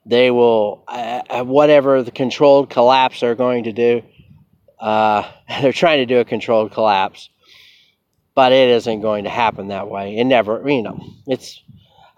They 0.05 0.31
will, 0.31 0.83
uh, 0.87 1.21
uh, 1.29 1.43
whatever 1.43 2.01
the 2.03 2.11
controlled 2.11 2.69
collapse 2.69 3.19
they're 3.19 3.35
going 3.35 3.65
to 3.65 3.71
do, 3.73 4.01
uh, 4.79 5.29
they're 5.61 5.73
trying 5.73 5.99
to 5.99 6.05
do 6.05 6.19
a 6.19 6.25
controlled 6.25 6.71
collapse, 6.71 7.29
but 8.35 8.51
it 8.51 8.69
isn't 8.69 9.01
going 9.01 9.23
to 9.25 9.29
happen 9.29 9.67
that 9.67 9.89
way. 9.89 10.17
It 10.17 10.25
never, 10.25 10.67
you 10.67 10.81
know, 10.81 10.99
it's 11.27 11.61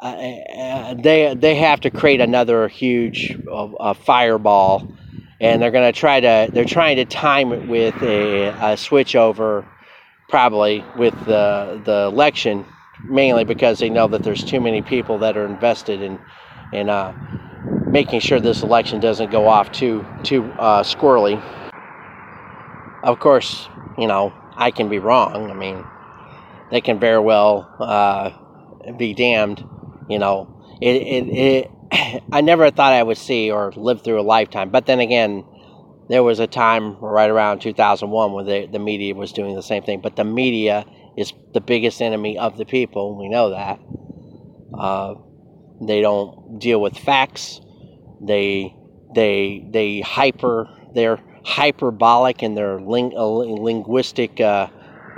uh, 0.03 0.53
uh 0.59 0.93
they 0.95 1.35
they 1.35 1.55
have 1.55 1.81
to 1.81 1.91
create 1.91 2.21
another 2.21 2.67
huge 2.67 3.37
uh, 3.51 3.93
fireball, 3.93 4.93
and 5.41 5.61
they're 5.61 5.71
going 5.71 5.91
to 5.91 5.97
try 5.97 6.19
to 6.19 6.51
they're 6.53 6.65
trying 6.65 6.97
to 6.97 7.05
time 7.05 7.53
it 7.53 7.67
with 7.67 8.01
a, 8.03 8.47
a 8.73 8.77
switch 8.77 9.15
over, 9.15 9.65
probably 10.29 10.85
with 10.97 11.15
the 11.25 11.81
the 11.85 12.09
election, 12.11 12.65
mainly 13.07 13.45
because 13.45 13.79
they 13.79 13.89
know 13.89 14.07
that 14.09 14.23
there's 14.23 14.43
too 14.43 14.61
many 14.61 14.81
people 14.81 15.19
that 15.19 15.37
are 15.37 15.45
invested 15.45 16.01
in 16.01 16.19
in 16.73 16.89
uh, 16.89 17.13
making 17.91 18.19
sure 18.19 18.41
this 18.41 18.63
election 18.63 18.99
doesn't 18.99 19.31
go 19.31 19.47
off 19.47 19.71
too 19.71 20.05
too 20.23 20.51
uh, 20.59 20.83
squirrely. 20.83 21.41
Of 23.03 23.19
course, 23.19 23.69
you 23.97 24.07
know, 24.07 24.33
I 24.57 24.71
can 24.71 24.89
be 24.89 24.99
wrong. 24.99 25.51
I 25.51 25.53
mean, 25.53 25.85
they 26.71 26.81
can 26.81 26.99
very 26.99 27.19
well 27.19 27.69
uh, 27.79 28.31
be 28.97 29.13
damned. 29.13 29.65
You 30.09 30.19
know, 30.19 30.77
it, 30.81 30.95
it, 30.95 31.71
it, 31.91 32.23
I 32.31 32.41
never 32.41 32.69
thought 32.71 32.93
I 32.93 33.03
would 33.03 33.17
see 33.17 33.51
or 33.51 33.71
live 33.75 34.03
through 34.03 34.19
a 34.19 34.23
lifetime. 34.23 34.69
But 34.69 34.85
then 34.85 34.99
again, 34.99 35.45
there 36.09 36.23
was 36.23 36.39
a 36.39 36.47
time 36.47 36.97
right 36.99 37.29
around 37.29 37.59
2001 37.61 38.33
when 38.33 38.45
the, 38.45 38.67
the 38.67 38.79
media 38.79 39.15
was 39.15 39.31
doing 39.31 39.55
the 39.55 39.63
same 39.63 39.83
thing. 39.83 40.01
But 40.01 40.15
the 40.15 40.23
media 40.23 40.85
is 41.17 41.33
the 41.53 41.61
biggest 41.61 42.01
enemy 42.01 42.37
of 42.37 42.57
the 42.57 42.65
people. 42.65 43.17
We 43.17 43.29
know 43.29 43.51
that. 43.51 43.79
Uh, 44.77 45.15
they 45.81 46.01
don't 46.01 46.59
deal 46.59 46.81
with 46.81 46.97
facts. 46.97 47.61
They 48.21 48.75
they 49.13 49.65
they 49.71 50.01
hyper. 50.01 50.69
They're 50.93 51.19
hyperbolic 51.43 52.41
in 52.41 52.55
their 52.55 52.79
ling- 52.79 53.17
uh, 53.17 53.25
linguistic 53.25 54.39
uh, 54.39 54.67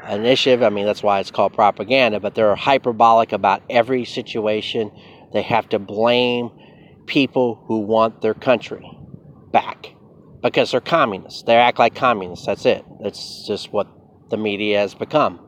initiative. 0.09 0.63
I 0.63 0.69
mean, 0.69 0.85
that's 0.85 1.03
why 1.03 1.19
it's 1.19 1.31
called 1.31 1.53
propaganda, 1.53 2.19
but 2.19 2.35
they're 2.35 2.55
hyperbolic 2.55 3.31
about 3.31 3.63
every 3.69 4.05
situation. 4.05 4.91
They 5.33 5.41
have 5.41 5.69
to 5.69 5.79
blame 5.79 6.51
people 7.05 7.63
who 7.67 7.79
want 7.79 8.21
their 8.21 8.33
country 8.33 8.89
back 9.51 9.87
because 10.41 10.71
they're 10.71 10.81
communists. 10.81 11.43
They 11.43 11.55
act 11.55 11.79
like 11.79 11.95
communists. 11.95 12.45
That's 12.45 12.65
it. 12.65 12.85
That's 13.01 13.45
just 13.47 13.71
what 13.71 13.87
the 14.29 14.37
media 14.37 14.79
has 14.79 14.93
become. 14.93 15.39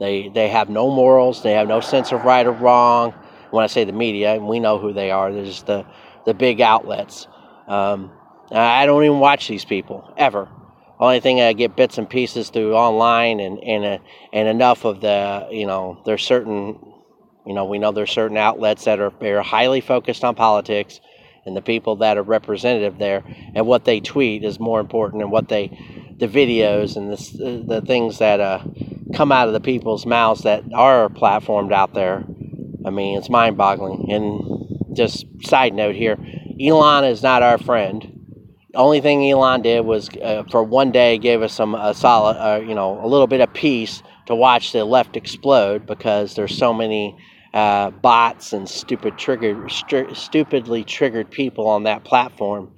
They 0.00 0.28
they 0.28 0.48
have 0.48 0.68
no 0.68 0.90
morals. 0.90 1.42
They 1.42 1.52
have 1.52 1.68
no 1.68 1.80
sense 1.80 2.12
of 2.12 2.24
right 2.24 2.46
or 2.46 2.52
wrong. 2.52 3.12
When 3.50 3.62
I 3.62 3.68
say 3.68 3.84
the 3.84 3.92
media, 3.92 4.38
we 4.38 4.58
know 4.60 4.78
who 4.78 4.92
they 4.92 5.10
are. 5.10 5.32
There's 5.32 5.62
the 5.62 5.86
the 6.26 6.34
big 6.34 6.60
outlets. 6.60 7.28
Um, 7.68 8.10
I 8.50 8.86
don't 8.86 9.04
even 9.04 9.20
watch 9.20 9.48
these 9.48 9.64
people 9.64 10.12
ever. 10.16 10.48
Only 10.98 11.20
thing 11.20 11.40
I 11.40 11.52
get 11.52 11.76
bits 11.76 11.98
and 11.98 12.08
pieces 12.08 12.50
through 12.50 12.74
online 12.74 13.40
and 13.40 13.58
and 13.64 13.84
uh, 13.84 13.98
and 14.32 14.48
enough 14.48 14.84
of 14.84 15.00
the 15.00 15.48
you 15.50 15.66
know 15.66 16.00
there's 16.06 16.22
certain 16.22 16.78
you 17.44 17.52
know 17.52 17.64
we 17.64 17.78
know 17.78 17.90
there's 17.90 18.12
certain 18.12 18.36
outlets 18.36 18.84
that 18.84 19.00
are 19.00 19.12
they're 19.20 19.42
highly 19.42 19.80
focused 19.80 20.22
on 20.22 20.34
politics 20.36 21.00
and 21.46 21.56
the 21.56 21.62
people 21.62 21.96
that 21.96 22.16
are 22.16 22.22
representative 22.22 22.98
there. 22.98 23.24
And 23.54 23.66
what 23.66 23.84
they 23.84 24.00
tweet 24.00 24.44
is 24.44 24.60
more 24.60 24.80
important 24.80 25.20
than 25.20 25.30
what 25.30 25.48
they 25.48 25.68
the 26.16 26.28
videos 26.28 26.96
and 26.96 27.12
the, 27.12 27.64
the 27.66 27.84
things 27.84 28.18
that 28.18 28.38
uh, 28.38 28.62
come 29.14 29.32
out 29.32 29.48
of 29.48 29.52
the 29.52 29.60
people's 29.60 30.06
mouths 30.06 30.42
that 30.42 30.62
are 30.72 31.08
platformed 31.08 31.72
out 31.72 31.92
there. 31.92 32.24
I 32.86 32.90
mean 32.90 33.18
it's 33.18 33.28
mind-boggling. 33.28 34.12
And 34.12 34.96
just 34.96 35.26
side 35.42 35.74
note 35.74 35.96
here 35.96 36.18
elon 36.60 37.04
is 37.04 37.20
not 37.20 37.42
our 37.42 37.58
friend 37.58 38.13
only 38.74 39.00
thing 39.00 39.28
elon 39.30 39.62
did 39.62 39.80
was 39.80 40.08
uh, 40.22 40.44
for 40.50 40.62
one 40.62 40.90
day 40.90 41.18
gave 41.18 41.42
us 41.42 41.52
some 41.52 41.74
a 41.74 41.94
solid 41.94 42.36
uh, 42.36 42.60
you 42.60 42.74
know 42.74 43.04
a 43.04 43.06
little 43.06 43.26
bit 43.26 43.40
of 43.40 43.52
peace 43.52 44.02
to 44.26 44.34
watch 44.34 44.72
the 44.72 44.84
left 44.84 45.16
explode 45.16 45.86
because 45.86 46.34
there's 46.34 46.56
so 46.56 46.72
many 46.72 47.16
uh, 47.54 47.90
bots 47.90 48.52
and 48.52 48.68
stupid 48.68 49.16
triggered, 49.16 49.70
stupidly 50.12 50.82
triggered 50.82 51.30
people 51.30 51.68
on 51.68 51.84
that 51.84 52.04
platform. 52.04 52.72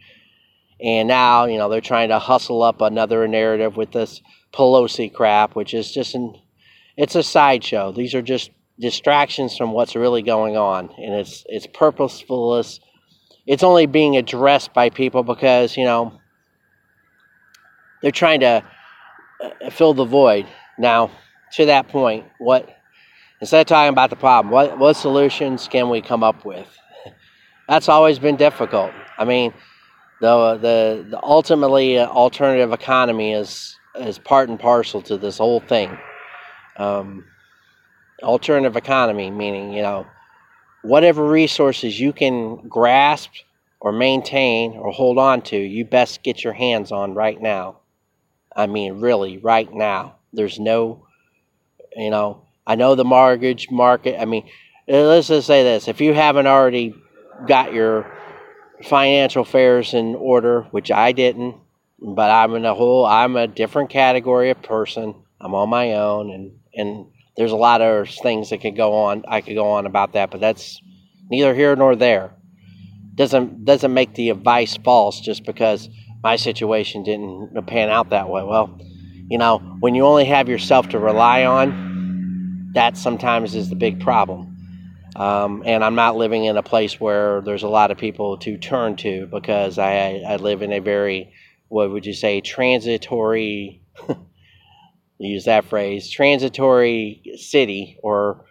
And 0.83 1.09
now, 1.09 1.47
you 1.47 1.57
know, 1.57 1.71
they're 1.71 1.81
trying 1.81 2.11
to 2.11 2.19
hustle 2.19 2.63
up 2.63 2.83
another 2.83 3.27
narrative 3.27 3.79
with 3.79 3.93
this 3.93 4.21
Pelosi 4.53 5.13
crap, 5.13 5.57
which 5.57 5.73
is 5.73 5.91
just 5.91 6.15
an, 6.15 6.35
it's 6.99 7.15
a 7.15 7.23
sideshow. 7.23 7.91
These 7.93 8.15
are 8.15 8.21
just 8.21 8.51
distractions 8.79 9.57
from 9.57 9.73
what's 9.73 9.97
really 9.97 10.21
going 10.21 10.59
on, 10.59 10.91
and 10.99 11.15
it's 11.15 11.45
it's 11.47 11.67
purposefulness. 11.67 12.79
It's 13.47 13.63
only 13.63 13.87
being 13.87 14.17
addressed 14.17 14.75
by 14.75 14.91
people 14.91 15.23
because 15.23 15.77
you 15.77 15.85
know 15.85 16.21
they're 18.03 18.11
trying 18.11 18.41
to 18.41 18.63
uh, 19.43 19.71
fill 19.71 19.95
the 19.95 20.05
void. 20.05 20.47
Now, 20.79 21.11
to 21.55 21.67
that 21.67 21.89
point, 21.89 22.27
what 22.39 22.69
instead 23.41 23.61
of 23.61 23.67
talking 23.67 23.93
about 23.93 24.11
the 24.11 24.17
problem, 24.17 24.53
what, 24.53 24.79
what 24.79 24.95
solutions 24.95 25.69
can 25.69 25.89
we 25.91 26.01
come 26.01 26.23
up 26.23 26.45
with? 26.45 26.67
That's 27.69 27.89
always 27.89 28.19
been 28.19 28.37
difficult. 28.37 28.93
I 29.19 29.25
mean, 29.25 29.53
the 30.21 30.55
the, 30.57 31.07
the 31.11 31.23
ultimately 31.23 31.99
uh, 31.99 32.07
alternative 32.09 32.73
economy 32.73 33.33
is 33.33 33.77
is 33.97 34.19
part 34.19 34.49
and 34.49 34.59
parcel 34.59 35.03
to 35.03 35.17
this 35.17 35.39
whole 35.39 35.61
thing. 35.61 35.97
Um, 36.77 37.25
alternative 38.23 38.77
economy 38.77 39.31
meaning 39.31 39.73
you 39.73 39.83
know 39.83 40.07
whatever 40.87 41.27
resources 41.27 41.99
you 41.99 42.13
can 42.13 42.57
grasp 42.69 43.31
or 43.81 43.93
maintain 43.93 44.73
or 44.73 44.93
hold 44.93 45.19
on 45.19 45.43
to, 45.43 45.57
you 45.57 45.85
best 45.85 46.23
get 46.23 46.45
your 46.45 46.53
hands 46.53 46.93
on 46.93 47.15
right 47.15 47.41
now. 47.41 47.79
I 48.55 48.67
mean, 48.67 49.01
really, 49.01 49.39
right 49.39 49.73
now. 49.73 50.17
There's 50.33 50.59
no, 50.59 51.07
you 51.95 52.11
know, 52.11 52.43
I 52.67 52.75
know 52.75 52.95
the 52.95 53.05
mortgage 53.05 53.71
market. 53.71 54.21
I 54.21 54.25
mean, 54.25 54.49
uh, 54.89 55.03
let's 55.03 55.29
just 55.29 55.47
say 55.47 55.63
this: 55.63 55.89
if 55.89 56.01
you 56.01 56.15
haven't 56.15 56.47
already 56.47 56.95
got 57.47 57.73
your 57.73 58.11
financial 58.85 59.43
affairs 59.43 59.93
in 59.95 60.15
order, 60.15 60.63
which 60.71 60.91
I 60.91 61.13
didn't, 61.13 61.57
but 62.01 62.31
I'm 62.31 62.55
in 62.55 62.65
a 62.65 62.75
whole, 62.75 63.05
I'm 63.05 63.37
a 63.37 63.47
different 63.47 63.91
category 63.91 64.51
of 64.51 64.63
person. 64.63 65.15
I'm 65.41 65.55
on 65.55 65.69
my 65.69 65.95
own, 65.95 66.31
and 66.31 66.59
and 66.75 67.07
there's 67.37 67.53
a 67.53 67.57
lot 67.57 67.83
of 67.83 68.09
things 68.09 68.51
that 68.51 68.61
could 68.61 68.77
go 68.77 68.95
on. 68.95 69.25
I 69.29 69.41
could 69.41 69.55
go 69.55 69.71
on 69.71 69.87
about 69.87 70.15
that, 70.15 70.31
but 70.31 70.41
that's 70.41 70.81
neither 71.31 71.55
here 71.55 71.77
nor 71.77 71.97
there. 71.97 72.35
Doesn't 73.15 73.65
doesn't 73.65 73.93
make 73.93 74.15
the 74.15 74.31
advice 74.31 74.77
false 74.85 75.21
just 75.21 75.45
because 75.45 75.89
my 76.23 76.37
situation 76.37 77.03
didn't 77.03 77.67
pan 77.67 77.89
out 77.89 78.11
that 78.11 78.29
way. 78.29 78.43
Well, 78.43 78.79
you 79.29 79.39
know, 79.39 79.59
when 79.81 79.95
you 79.95 80.05
only 80.05 80.27
have 80.27 80.49
yourself 80.49 80.89
to 80.91 80.99
rely 80.99 81.45
on 81.45 81.87
that 82.77 82.95
sometimes 82.97 83.55
is 83.55 83.71
the 83.71 83.75
big 83.75 84.01
problem. 84.01 84.55
Um, 85.17 85.63
and 85.65 85.83
I'm 85.83 85.95
not 85.95 86.15
living 86.15 86.45
in 86.45 86.59
a 86.59 86.63
place 86.63 87.01
where 87.01 87.41
there's 87.41 87.63
a 87.63 87.69
lot 87.69 87.91
of 87.91 87.97
people 87.97 88.37
to 88.39 88.59
turn 88.59 88.97
to 88.97 89.27
because 89.27 89.79
I, 89.79 90.23
I 90.29 90.37
live 90.37 90.61
in 90.61 90.73
a 90.73 90.81
very, 90.81 91.33
what 91.69 91.91
would 91.91 92.05
you 92.05 92.13
say, 92.13 92.43
transitory, 92.43 93.81
use 95.19 95.45
that 95.45 95.65
phrase, 95.65 96.11
transitory 96.11 97.23
city 97.37 97.99
or 98.03 98.45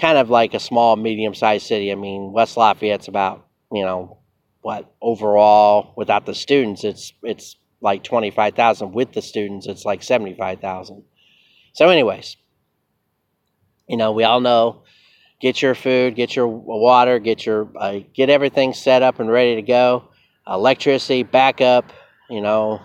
kind 0.00 0.18
of 0.18 0.30
like 0.30 0.54
a 0.54 0.60
small, 0.60 0.96
medium 0.96 1.34
sized 1.34 1.66
city. 1.66 1.92
I 1.92 1.94
mean, 1.94 2.32
West 2.32 2.56
Lafayette's 2.56 3.08
about, 3.08 3.46
you 3.72 3.84
know, 3.84 4.18
what 4.60 4.92
overall 5.00 5.94
without 5.96 6.26
the 6.26 6.34
students, 6.34 6.84
it's, 6.84 7.12
it's 7.22 7.56
like 7.80 8.04
25,000. 8.04 8.92
With 8.92 9.12
the 9.12 9.22
students, 9.22 9.66
it's 9.66 9.84
like 9.84 10.02
75,000. 10.02 11.04
So, 11.72 11.88
anyways, 11.88 12.36
you 13.88 13.96
know, 13.96 14.12
we 14.12 14.24
all 14.24 14.40
know 14.40 14.82
get 15.40 15.62
your 15.62 15.74
food, 15.74 16.14
get 16.14 16.34
your 16.34 16.48
water, 16.48 17.18
get 17.18 17.46
your 17.46 17.68
uh, 17.78 18.00
get 18.14 18.30
everything 18.30 18.74
set 18.74 19.02
up 19.02 19.20
and 19.20 19.30
ready 19.30 19.56
to 19.56 19.62
go. 19.62 20.08
Electricity, 20.46 21.22
backup, 21.22 21.92
you 22.28 22.40
know. 22.40 22.80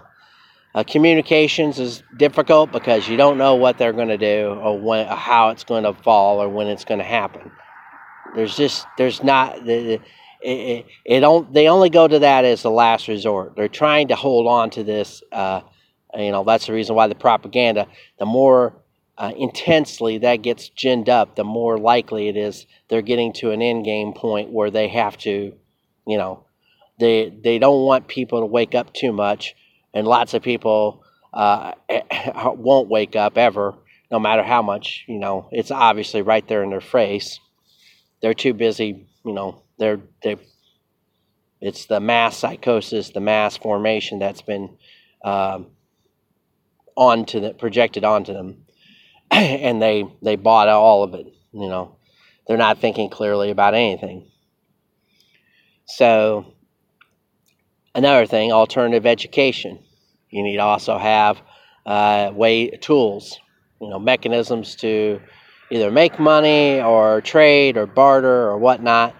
Uh, 0.75 0.83
communications 0.83 1.79
is 1.79 2.01
difficult 2.17 2.71
because 2.71 3.07
you 3.07 3.15
don't 3.15 3.37
know 3.37 3.55
what 3.55 3.77
they're 3.77 3.93
going 3.93 4.07
to 4.07 4.17
do 4.17 4.47
or 4.47 4.79
when, 4.79 5.07
or 5.07 5.15
how 5.15 5.49
it's 5.49 5.63
going 5.63 5.83
to 5.83 5.93
fall 5.93 6.41
or 6.41 6.49
when 6.49 6.67
it's 6.67 6.83
going 6.83 6.99
to 6.99 7.05
happen. 7.05 7.51
There's 8.35 8.57
just 8.57 8.87
there's 8.97 9.23
not 9.23 9.67
it, 9.67 10.01
it, 10.41 10.85
it 11.05 11.19
don't 11.19 11.53
they 11.53 11.67
only 11.67 11.89
go 11.89 12.07
to 12.07 12.19
that 12.19 12.45
as 12.45 12.63
a 12.63 12.69
last 12.69 13.07
resort. 13.07 13.55
They're 13.55 13.67
trying 13.67 14.07
to 14.07 14.15
hold 14.15 14.47
on 14.47 14.71
to 14.71 14.83
this. 14.83 15.21
Uh, 15.31 15.61
you 16.17 16.31
know 16.31 16.43
that's 16.43 16.65
the 16.67 16.73
reason 16.73 16.95
why 16.95 17.07
the 17.07 17.15
propaganda. 17.15 17.87
The 18.17 18.25
more 18.25 18.73
uh, 19.17 19.31
intensely 19.37 20.17
that 20.19 20.37
gets 20.37 20.69
ginned 20.69 21.09
up, 21.09 21.35
the 21.35 21.43
more 21.43 21.77
likely 21.77 22.27
it 22.27 22.37
is 22.37 22.65
they're 22.89 23.01
getting 23.01 23.33
to 23.33 23.51
an 23.51 23.61
end 23.61 23.85
game 23.85 24.13
point 24.13 24.51
where 24.51 24.71
they 24.71 24.87
have 24.87 25.17
to, 25.19 25.53
you 26.07 26.17
know, 26.17 26.45
they 26.99 27.29
they 27.29 27.59
don't 27.59 27.85
want 27.85 28.07
people 28.07 28.39
to 28.39 28.45
wake 28.45 28.73
up 28.73 28.93
too 28.93 29.13
much, 29.13 29.55
and 29.93 30.07
lots 30.07 30.33
of 30.33 30.41
people 30.41 31.03
uh, 31.33 31.73
won't 32.45 32.89
wake 32.89 33.15
up 33.15 33.37
ever, 33.37 33.75
no 34.11 34.19
matter 34.19 34.43
how 34.43 34.61
much. 34.61 35.05
You 35.07 35.19
know, 35.19 35.49
it's 35.51 35.71
obviously 35.71 36.21
right 36.21 36.47
there 36.47 36.63
in 36.63 36.69
their 36.69 36.81
face. 36.81 37.39
They're 38.21 38.33
too 38.33 38.53
busy. 38.53 39.07
You 39.25 39.33
know, 39.33 39.63
they're 39.77 39.99
they. 40.23 40.37
It's 41.61 41.85
the 41.85 42.01
mass 42.01 42.37
psychosis, 42.37 43.11
the 43.11 43.21
mass 43.21 43.55
formation 43.55 44.19
that's 44.19 44.41
been 44.41 44.77
um, 45.23 45.67
onto 46.95 47.39
the 47.39 47.53
projected 47.53 48.03
onto 48.03 48.33
them 48.33 48.65
and 49.31 49.81
they 49.81 50.05
they 50.21 50.35
bought 50.35 50.67
all 50.67 51.03
of 51.03 51.13
it. 51.13 51.27
You 51.51 51.67
know, 51.67 51.95
they're 52.47 52.57
not 52.57 52.79
thinking 52.79 53.09
clearly 53.09 53.49
about 53.49 53.73
anything. 53.73 54.29
So 55.85 56.53
another 57.95 58.25
thing, 58.25 58.51
alternative 58.51 59.05
education. 59.05 59.79
You 60.29 60.43
need 60.43 60.57
to 60.57 60.63
also 60.63 60.97
have 60.97 61.41
uh, 61.85 62.31
way 62.33 62.69
tools, 62.69 63.39
you 63.79 63.89
know, 63.89 63.99
mechanisms 63.99 64.75
to 64.77 65.21
either 65.69 65.91
make 65.91 66.19
money 66.19 66.81
or 66.81 67.21
trade 67.21 67.77
or 67.77 67.85
barter 67.85 68.49
or 68.49 68.57
whatnot. 68.57 69.15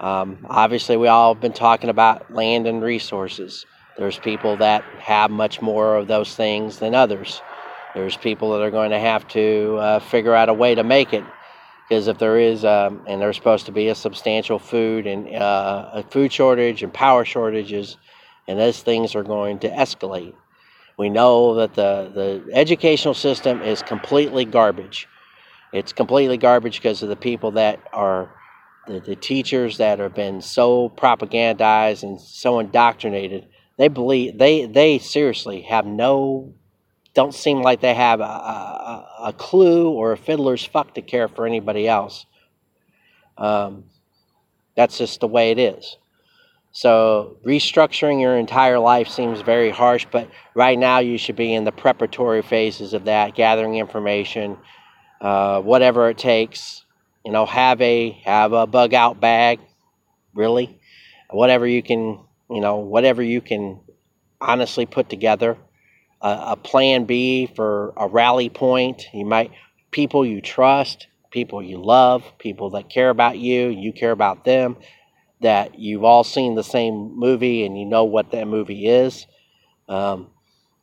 Um, 0.00 0.46
obviously, 0.48 0.96
we 0.96 1.08
all 1.08 1.34
have 1.34 1.40
been 1.40 1.52
talking 1.52 1.90
about 1.90 2.32
land 2.32 2.66
and 2.66 2.82
resources. 2.82 3.66
There's 3.96 4.18
people 4.18 4.56
that 4.56 4.82
have 4.98 5.30
much 5.30 5.60
more 5.60 5.96
of 5.96 6.08
those 6.08 6.34
things 6.34 6.78
than 6.78 6.94
others. 6.94 7.40
There's 7.94 8.16
people 8.16 8.52
that 8.52 8.62
are 8.62 8.70
going 8.70 8.90
to 8.90 8.98
have 8.98 9.28
to 9.28 9.76
uh, 9.78 9.98
figure 10.00 10.34
out 10.34 10.48
a 10.48 10.54
way 10.54 10.74
to 10.74 10.82
make 10.82 11.12
it 11.12 11.24
because 11.92 12.08
if 12.08 12.16
there 12.16 12.38
is, 12.38 12.64
um, 12.64 13.02
and 13.06 13.20
there's 13.20 13.36
supposed 13.36 13.66
to 13.66 13.72
be 13.72 13.88
a 13.88 13.94
substantial 13.94 14.58
food 14.58 15.06
and 15.06 15.28
uh, 15.28 15.90
a 15.92 16.02
food 16.04 16.32
shortage 16.32 16.82
and 16.82 16.90
power 16.90 17.22
shortages, 17.22 17.98
and 18.48 18.58
those 18.58 18.80
things 18.80 19.14
are 19.14 19.22
going 19.22 19.58
to 19.58 19.68
escalate. 19.68 20.32
We 20.96 21.10
know 21.10 21.54
that 21.56 21.74
the, 21.74 22.10
the 22.14 22.54
educational 22.54 23.12
system 23.12 23.60
is 23.60 23.82
completely 23.82 24.46
garbage. 24.46 25.06
It's 25.74 25.92
completely 25.92 26.38
garbage 26.38 26.78
because 26.78 27.02
of 27.02 27.10
the 27.10 27.16
people 27.16 27.50
that 27.52 27.78
are 27.92 28.30
the, 28.86 29.00
the 29.00 29.16
teachers 29.16 29.76
that 29.76 29.98
have 29.98 30.14
been 30.14 30.40
so 30.40 30.88
propagandized 30.96 32.04
and 32.04 32.18
so 32.18 32.58
indoctrinated. 32.58 33.48
They 33.76 33.88
believe 33.88 34.38
they 34.38 34.64
they 34.64 34.96
seriously 34.96 35.60
have 35.62 35.84
no 35.84 36.54
don't 37.14 37.34
seem 37.34 37.62
like 37.62 37.80
they 37.80 37.94
have 37.94 38.20
a, 38.20 38.24
a, 38.24 39.08
a 39.24 39.32
clue 39.32 39.90
or 39.90 40.12
a 40.12 40.16
fiddler's 40.16 40.64
fuck 40.64 40.94
to 40.94 41.02
care 41.02 41.28
for 41.28 41.46
anybody 41.46 41.86
else. 41.86 42.26
Um, 43.36 43.84
that's 44.76 44.98
just 44.98 45.20
the 45.20 45.28
way 45.28 45.50
it 45.50 45.58
is. 45.58 45.96
So 46.72 47.36
restructuring 47.44 48.20
your 48.20 48.36
entire 48.36 48.78
life 48.78 49.08
seems 49.08 49.42
very 49.42 49.70
harsh, 49.70 50.06
but 50.10 50.30
right 50.54 50.78
now 50.78 51.00
you 51.00 51.18
should 51.18 51.36
be 51.36 51.52
in 51.52 51.64
the 51.64 51.72
preparatory 51.72 52.40
phases 52.40 52.94
of 52.94 53.04
that, 53.04 53.34
gathering 53.34 53.76
information, 53.76 54.56
uh, 55.20 55.60
whatever 55.60 56.08
it 56.08 56.16
takes. 56.16 56.84
You 57.26 57.30
know, 57.30 57.44
have 57.44 57.80
a 57.82 58.10
have 58.24 58.52
a 58.52 58.66
bug 58.66 58.94
out 58.94 59.20
bag, 59.20 59.60
really, 60.34 60.80
whatever 61.30 61.66
you 61.66 61.82
can. 61.82 62.20
You 62.50 62.60
know, 62.60 62.78
whatever 62.78 63.22
you 63.22 63.40
can 63.40 63.80
honestly 64.40 64.84
put 64.86 65.08
together. 65.08 65.56
A 66.28 66.56
plan 66.56 67.04
B 67.04 67.46
for 67.54 67.92
a 67.96 68.06
rally 68.06 68.48
point. 68.48 69.06
You 69.12 69.26
might 69.26 69.52
people 69.90 70.24
you 70.24 70.40
trust, 70.40 71.06
people 71.30 71.62
you 71.62 71.82
love, 71.82 72.24
people 72.38 72.70
that 72.70 72.88
care 72.88 73.10
about 73.10 73.38
you, 73.38 73.68
you 73.68 73.92
care 73.92 74.12
about 74.12 74.44
them 74.44 74.76
that 75.42 75.78
you've 75.78 76.04
all 76.04 76.24
seen 76.24 76.54
the 76.54 76.64
same 76.64 77.18
movie 77.18 77.64
and 77.66 77.78
you 77.78 77.84
know 77.84 78.04
what 78.04 78.30
that 78.30 78.46
movie 78.46 78.86
is. 78.86 79.26
Um, 79.88 80.28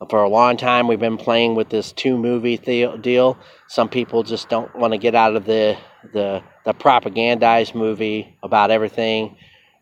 for 0.10 0.24
a 0.24 0.30
long 0.30 0.58
time, 0.58 0.88
we've 0.88 1.00
been 1.00 1.18
playing 1.18 1.56
with 1.56 1.70
this 1.70 1.92
two 1.92 2.18
movie 2.18 2.58
deal. 2.58 3.38
Some 3.68 3.90
people 3.90 4.24
just 4.24 4.48
don't 4.48 4.74
want 4.76 4.94
to 4.94 4.98
get 4.98 5.16
out 5.16 5.36
of 5.36 5.46
the, 5.46 5.78
the, 6.14 6.42
the 6.66 6.74
propagandized 6.74 7.76
movie 7.76 8.38
about 8.44 8.72
everything, 8.72 9.36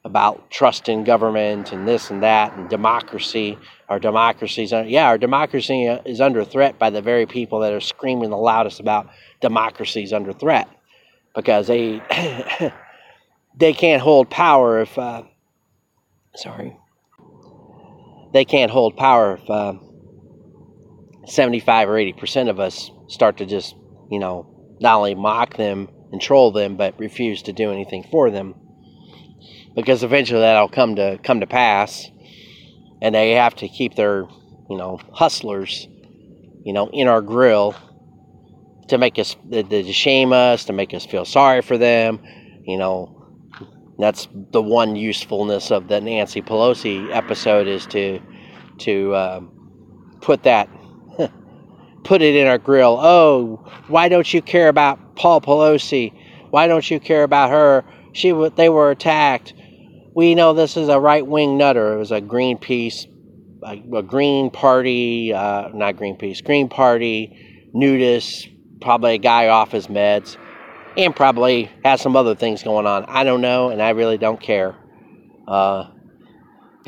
about 0.08 0.50
trust 0.50 0.90
in 0.90 1.04
government 1.04 1.72
and 1.72 1.88
this 1.88 2.10
and 2.10 2.24
that 2.24 2.58
and 2.58 2.68
democracy. 2.70 3.60
Our 3.90 4.00
democracy's 4.00 4.72
yeah, 4.72 5.06
our 5.06 5.20
democracy 5.20 5.86
is 5.86 6.20
under 6.20 6.44
threat 6.44 6.80
by 6.80 6.90
the 6.90 7.02
very 7.02 7.28
people 7.28 7.60
that 7.60 7.74
are 7.74 7.80
screaming 7.80 8.32
the 8.32 8.38
loudest 8.38 8.80
about 8.80 9.10
democracy's 9.40 10.12
under 10.12 10.34
threat 10.34 10.68
because 11.36 11.68
they 11.68 12.02
they 13.58 13.74
can't 13.74 14.02
hold 14.02 14.30
power 14.30 14.82
if, 14.82 14.98
uh, 14.98 15.24
sorry, 16.36 16.78
they 18.34 18.46
can't 18.46 18.72
hold 18.72 18.96
power 18.96 19.36
if 19.36 19.50
uh, 19.50 19.74
75 21.26 21.90
or 21.90 21.94
80% 21.94 22.50
of 22.50 22.60
us 22.60 22.92
start 23.08 23.38
to 23.38 23.46
just, 23.46 23.76
you 24.10 24.20
know, 24.20 24.48
not 24.80 24.98
only 24.98 25.16
mock 25.16 25.58
them 25.58 25.90
and 26.12 26.22
troll 26.22 26.52
them, 26.52 26.78
but 26.78 26.98
refuse 27.00 27.42
to 27.44 27.54
do 27.54 27.72
anything 27.72 28.04
for 28.12 28.30
them. 28.30 28.56
Because 29.78 30.04
eventually 30.04 30.42
that'll 30.42 30.68
come 30.68 30.98
to 30.98 31.18
come 31.24 31.40
to 31.40 31.48
pass, 31.48 32.10
and 33.02 33.16
they 33.16 33.32
have 33.32 33.56
to 33.58 33.70
keep 33.70 33.96
their, 33.96 34.28
you 34.70 34.78
know, 34.78 35.00
hustlers, 35.14 35.88
you 36.66 36.74
know, 36.74 36.90
in 36.92 37.08
our 37.08 37.22
grill 37.22 37.74
to 38.90 38.98
make 38.98 39.18
us 39.20 39.36
to 39.52 39.94
shame 39.94 40.34
us, 40.34 40.66
to 40.66 40.74
make 40.74 40.94
us 40.94 41.06
feel 41.06 41.24
sorry 41.24 41.62
for 41.62 41.78
them, 41.78 42.20
you 42.66 42.78
know, 42.78 43.18
that's 44.00 44.28
the 44.52 44.62
one 44.62 44.96
usefulness 44.96 45.72
of 45.72 45.88
the 45.88 46.00
Nancy 46.00 46.42
Pelosi 46.42 47.14
episode 47.16 47.68
is 47.68 47.86
to 47.88 48.20
to 48.80 49.16
um, 49.16 50.18
put 50.22 50.44
that 50.44 50.70
put 52.04 52.22
it 52.22 52.36
in 52.36 52.48
our 52.48 52.58
grill. 52.58 52.98
Oh, 53.02 53.66
why 53.88 54.10
don't 54.10 54.32
you 54.34 54.42
care 54.42 54.70
about 54.70 55.16
Paul 55.16 55.42
Pelosi? 55.42 56.14
Why 56.52 56.68
don't 56.68 56.90
you 56.90 57.00
care 57.00 57.24
about 57.24 57.50
her? 57.50 57.84
She 58.14 58.32
they 58.56 58.70
were 58.70 58.92
attacked. 58.92 59.54
We 60.18 60.34
know 60.34 60.54
this 60.54 60.78
is 60.78 60.90
a 60.90 61.00
right 61.00 61.26
wing 61.26 61.60
nutter. 61.60 61.94
It 61.94 62.00
was 62.00 62.12
a 62.12 62.20
Greenpeace, 62.20 63.06
a, 63.62 63.98
a 63.98 64.02
Green 64.02 64.50
Party, 64.50 65.32
uh, 65.32 65.68
not 65.76 65.96
Greenpeace, 65.96 66.44
Green 66.44 66.70
Party 66.70 67.70
nudist, 67.72 68.50
probably 68.82 69.14
a 69.14 69.18
guy 69.20 69.50
off 69.50 69.72
his 69.72 69.86
meds 69.86 70.36
and 70.98 71.16
probably 71.16 71.70
has 71.86 72.02
some 72.02 72.16
other 72.16 72.34
things 72.34 72.64
going 72.64 72.88
on. 72.88 73.06
I 73.08 73.26
don't 73.26 73.42
know, 73.42 73.70
and 73.70 73.80
I 73.80 73.92
really 73.92 74.18
don't 74.18 74.42
care. 74.42 74.76
Uh, 75.48 75.92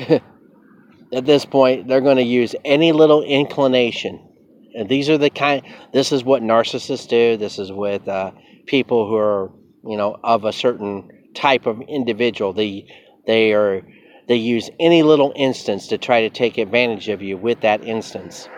at 0.00 1.24
this 1.24 1.44
point, 1.44 1.86
they're 1.86 2.00
going 2.00 2.16
to 2.16 2.24
use 2.24 2.56
any 2.64 2.90
little 2.90 3.22
inclination. 3.22 4.26
And 4.74 4.88
these 4.88 5.08
are 5.08 5.18
the 5.18 5.30
kind. 5.30 5.62
This 5.92 6.10
is 6.10 6.24
what 6.24 6.42
narcissists 6.42 7.06
do. 7.06 7.36
This 7.36 7.60
is 7.60 7.70
with 7.70 8.08
uh, 8.08 8.32
people 8.66 9.08
who 9.08 9.14
are, 9.14 9.52
you 9.84 9.96
know, 9.96 10.18
of 10.24 10.44
a 10.44 10.52
certain 10.52 11.28
type 11.32 11.66
of 11.66 11.80
individual. 11.82 12.52
They 12.52 12.88
they 13.30 13.52
are 13.52 13.82
they 14.28 14.36
use 14.36 14.70
any 14.78 15.02
little 15.02 15.32
instance 15.36 15.88
to 15.88 15.98
try 15.98 16.22
to 16.22 16.30
take 16.30 16.58
advantage 16.58 17.08
of 17.08 17.22
you 17.22 17.36
with 17.36 17.60
that 17.62 17.84
instance. 17.84 18.48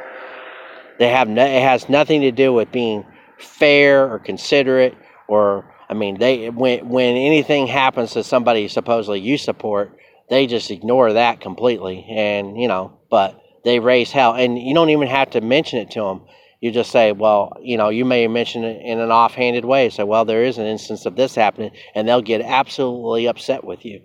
They 0.99 1.09
have 1.09 1.29
no, 1.29 1.45
it 1.45 1.63
has 1.63 1.89
nothing 1.89 2.23
to 2.23 2.31
do 2.31 2.53
with 2.53 2.71
being 2.73 3.05
fair 3.39 4.11
or 4.11 4.19
considerate 4.19 4.95
or 5.29 5.73
I 5.89 5.95
mean, 5.95 6.19
they 6.19 6.49
when 6.49 6.89
when 6.89 7.17
anything 7.17 7.67
happens 7.67 8.13
to 8.13 8.25
somebody 8.25 8.69
supposedly 8.69 9.21
you 9.21 9.37
support, 9.37 9.97
they 10.31 10.47
just 10.47 10.71
ignore 10.71 11.13
that 11.13 11.41
completely, 11.41 12.07
and 12.09 12.59
you 12.59 12.67
know, 12.67 12.99
but 13.11 13.39
they 13.65 13.79
raise 13.79 14.11
hell, 14.11 14.35
and 14.35 14.59
you 14.59 14.75
don't 14.75 14.89
even 14.89 15.09
have 15.09 15.31
to 15.31 15.43
mention 15.43 15.81
it 15.81 15.91
to 15.93 16.01
them. 16.01 16.23
You 16.63 16.71
just 16.71 16.93
say, 16.93 17.13
well, 17.13 17.59
you 17.61 17.77
know, 17.77 17.91
you 17.91 18.07
may 18.07 18.27
mention 18.29 18.65
it 18.65 18.81
in 18.83 19.01
an 19.01 19.11
offhanded 19.11 19.65
way. 19.65 19.91
Say, 19.91 20.05
well, 20.05 20.25
there 20.25 20.45
is 20.45 20.57
an 20.57 20.65
instance 20.65 21.05
of 21.05 21.17
this 21.17 21.35
happening, 21.35 21.73
and 21.95 22.09
they'll 22.09 22.23
get 22.23 22.41
absolutely 22.41 23.27
upset 23.27 23.65
with 23.65 23.85
you. 23.85 24.01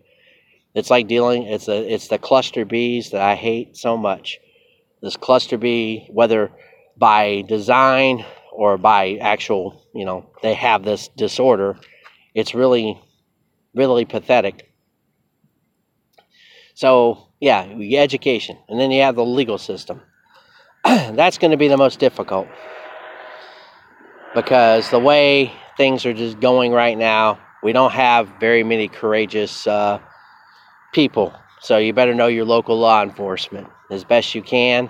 It's 0.77 0.91
like 0.91 1.07
dealing. 1.07 1.47
It's 1.47 1.67
a. 1.67 1.91
It's 1.91 2.07
the 2.07 2.19
Cluster 2.19 2.63
B's 2.63 3.09
that 3.09 3.21
I 3.21 3.33
hate 3.33 3.75
so 3.75 3.97
much. 3.97 4.37
This 5.01 5.17
Cluster 5.17 5.57
B, 5.57 6.07
whether 6.11 6.51
by 6.95 7.43
design 7.47 8.23
or 8.51 8.77
by 8.77 9.17
actual, 9.19 9.83
you 9.95 10.05
know, 10.05 10.29
they 10.43 10.53
have 10.53 10.83
this 10.83 11.07
disorder, 11.07 11.79
it's 12.35 12.53
really, 12.53 13.01
really 13.73 14.05
pathetic. 14.05 14.71
So, 16.75 17.27
yeah, 17.39 17.63
education. 17.97 18.59
And 18.69 18.79
then 18.79 18.91
you 18.91 19.01
have 19.01 19.15
the 19.15 19.25
legal 19.25 19.57
system. 19.57 20.01
That's 20.85 21.39
going 21.39 21.51
to 21.51 21.57
be 21.57 21.69
the 21.69 21.77
most 21.77 21.97
difficult 21.99 22.47
because 24.35 24.91
the 24.91 24.99
way 24.99 25.51
things 25.75 26.05
are 26.05 26.13
just 26.13 26.39
going 26.39 26.71
right 26.71 26.99
now, 26.99 27.39
we 27.63 27.73
don't 27.73 27.93
have 27.93 28.31
very 28.39 28.63
many 28.63 28.87
courageous 28.87 29.65
uh, 29.65 29.99
people. 30.93 31.33
So 31.61 31.77
you 31.77 31.93
better 31.93 32.13
know 32.13 32.27
your 32.27 32.45
local 32.45 32.79
law 32.79 33.03
enforcement 33.03 33.67
as 33.89 34.03
best 34.03 34.35
you 34.35 34.41
can 34.41 34.89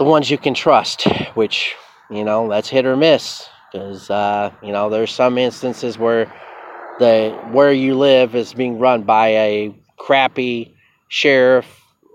the 0.00 0.04
ones 0.04 0.30
you 0.30 0.38
can 0.38 0.54
trust, 0.54 1.02
which, 1.34 1.74
you 2.10 2.24
know, 2.24 2.48
that's 2.48 2.70
hit 2.70 2.86
or 2.86 2.96
miss. 2.96 3.46
Because, 3.70 4.08
uh, 4.08 4.50
you 4.62 4.72
know, 4.72 4.88
there's 4.88 5.12
some 5.12 5.36
instances 5.36 5.98
where 5.98 6.32
the 6.98 7.38
where 7.52 7.70
you 7.70 7.94
live 7.98 8.34
is 8.34 8.54
being 8.54 8.78
run 8.78 9.02
by 9.02 9.28
a 9.28 9.74
crappy 9.98 10.74
sheriff, 11.08 11.66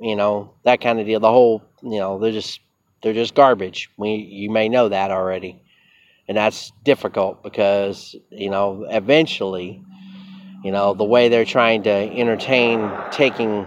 you 0.01 0.15
know, 0.15 0.55
that 0.63 0.81
kind 0.81 0.99
of 0.99 1.05
deal. 1.05 1.19
The 1.19 1.29
whole, 1.29 1.63
you 1.83 1.99
know, 1.99 2.17
they're 2.17 2.31
just 2.31 2.59
they're 3.03 3.13
just 3.13 3.35
garbage. 3.35 3.91
We 3.97 4.15
you 4.15 4.49
may 4.49 4.67
know 4.67 4.89
that 4.89 5.11
already. 5.11 5.61
And 6.27 6.35
that's 6.35 6.71
difficult 6.83 7.43
because, 7.43 8.15
you 8.31 8.49
know, 8.49 8.87
eventually, 8.89 9.83
you 10.65 10.71
know, 10.71 10.95
the 10.95 11.05
way 11.05 11.29
they're 11.29 11.45
trying 11.45 11.83
to 11.83 11.91
entertain 11.91 12.91
taking 13.11 13.65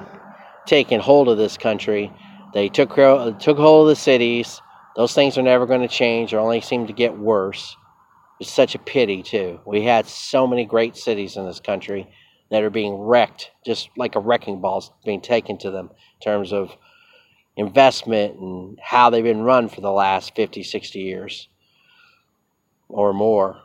taking 0.66 1.00
hold 1.00 1.28
of 1.28 1.38
this 1.38 1.56
country 1.56 2.12
they 2.52 2.68
took 2.68 2.90
took 2.90 3.58
hold 3.58 3.88
of 3.88 3.88
the 3.88 3.96
cities. 3.96 4.60
Those 4.96 5.14
things 5.14 5.38
are 5.38 5.42
never 5.42 5.66
going 5.66 5.82
to 5.82 5.88
change 5.88 6.32
or 6.32 6.40
only 6.40 6.60
seem 6.60 6.86
to 6.86 6.92
get 6.92 7.16
worse. 7.16 7.76
It's 8.40 8.50
such 8.50 8.74
a 8.74 8.78
pity 8.78 9.22
too. 9.22 9.60
We 9.66 9.82
had 9.82 10.06
so 10.06 10.46
many 10.46 10.64
great 10.64 10.96
cities 10.96 11.36
in 11.36 11.46
this 11.46 11.60
country 11.60 12.08
that 12.50 12.62
are 12.62 12.70
being 12.70 12.94
wrecked, 12.94 13.50
just 13.64 13.90
like 13.96 14.16
a 14.16 14.20
wrecking 14.20 14.60
ball 14.60 14.98
being 15.04 15.20
taken 15.20 15.58
to 15.58 15.70
them 15.70 15.90
in 15.90 16.20
terms 16.24 16.52
of 16.52 16.76
investment 17.56 18.38
and 18.40 18.78
how 18.82 19.10
they've 19.10 19.22
been 19.22 19.42
run 19.42 19.68
for 19.68 19.80
the 19.80 19.92
last 19.92 20.34
50, 20.34 20.62
60 20.62 20.98
years 20.98 21.48
or 22.88 23.12
more. 23.12 23.60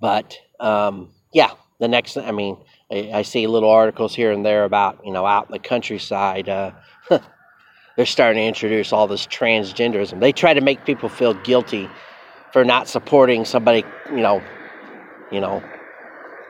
But 0.00 0.38
um, 0.60 1.10
yeah, 1.36 1.50
the 1.80 1.86
next, 1.86 2.16
I 2.16 2.32
mean, 2.32 2.56
I, 2.90 3.10
I, 3.12 3.22
see 3.22 3.46
little 3.46 3.68
articles 3.68 4.14
here 4.14 4.32
and 4.32 4.44
there 4.44 4.64
about, 4.64 5.04
you 5.04 5.12
know, 5.12 5.26
out 5.26 5.48
in 5.48 5.52
the 5.52 5.58
countryside, 5.58 6.48
uh, 6.48 6.70
they're 7.10 8.06
starting 8.06 8.40
to 8.40 8.46
introduce 8.46 8.90
all 8.90 9.06
this 9.06 9.26
transgenderism. 9.26 10.18
They 10.18 10.32
try 10.32 10.54
to 10.54 10.62
make 10.62 10.86
people 10.86 11.10
feel 11.10 11.34
guilty 11.34 11.90
for 12.54 12.64
not 12.64 12.88
supporting 12.88 13.44
somebody, 13.44 13.84
you 14.08 14.22
know, 14.22 14.42
you 15.30 15.42
know, 15.42 15.62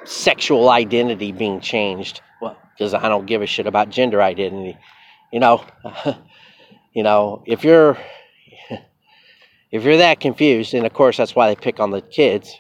sexual 0.05 0.71
identity 0.71 1.33
being 1.33 1.59
changed. 1.59 2.21
Well, 2.41 2.57
because 2.71 2.95
I 2.95 3.09
don't 3.09 3.27
give 3.27 3.43
a 3.43 3.47
shit 3.47 3.67
about 3.67 3.91
gender 3.91 4.23
identity. 4.23 4.79
You 5.33 5.41
know, 5.41 5.65
you 6.95 7.03
know, 7.03 7.43
if 7.45 7.65
you're 7.65 7.99
if 9.73 9.83
you're 9.83 9.97
that 9.97 10.21
confused, 10.21 10.75
and 10.75 10.87
of 10.87 10.93
course 10.93 11.17
that's 11.17 11.35
why 11.35 11.49
they 11.49 11.57
pick 11.57 11.81
on 11.81 11.91
the 11.91 12.03
kids 12.03 12.57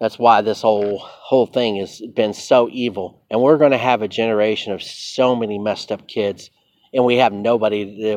that's 0.00 0.18
why 0.18 0.42
this 0.42 0.62
whole 0.62 0.98
whole 0.98 1.46
thing 1.46 1.76
has 1.76 2.00
been 2.14 2.32
so 2.32 2.68
evil. 2.70 3.22
And 3.30 3.42
we're 3.42 3.58
going 3.58 3.72
to 3.72 3.78
have 3.78 4.02
a 4.02 4.08
generation 4.08 4.72
of 4.72 4.82
so 4.82 5.34
many 5.34 5.58
messed 5.58 5.90
up 5.90 6.06
kids 6.06 6.50
and 6.92 7.04
we 7.04 7.16
have 7.16 7.32
nobody. 7.32 8.14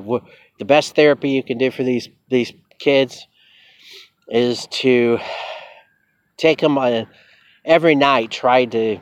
The 0.60 0.66
best 0.66 0.96
therapy 0.96 1.30
you 1.30 1.44
can 1.44 1.58
do 1.58 1.72
for 1.72 1.84
these 1.84 2.10
these 2.30 2.54
kids 2.80 3.28
is 4.28 4.68
to 4.68 5.20
take 6.38 6.60
them 6.60 6.78
on 6.78 7.08
every 7.66 7.96
night. 7.96 8.32
Try 8.32 8.66
to, 8.66 9.00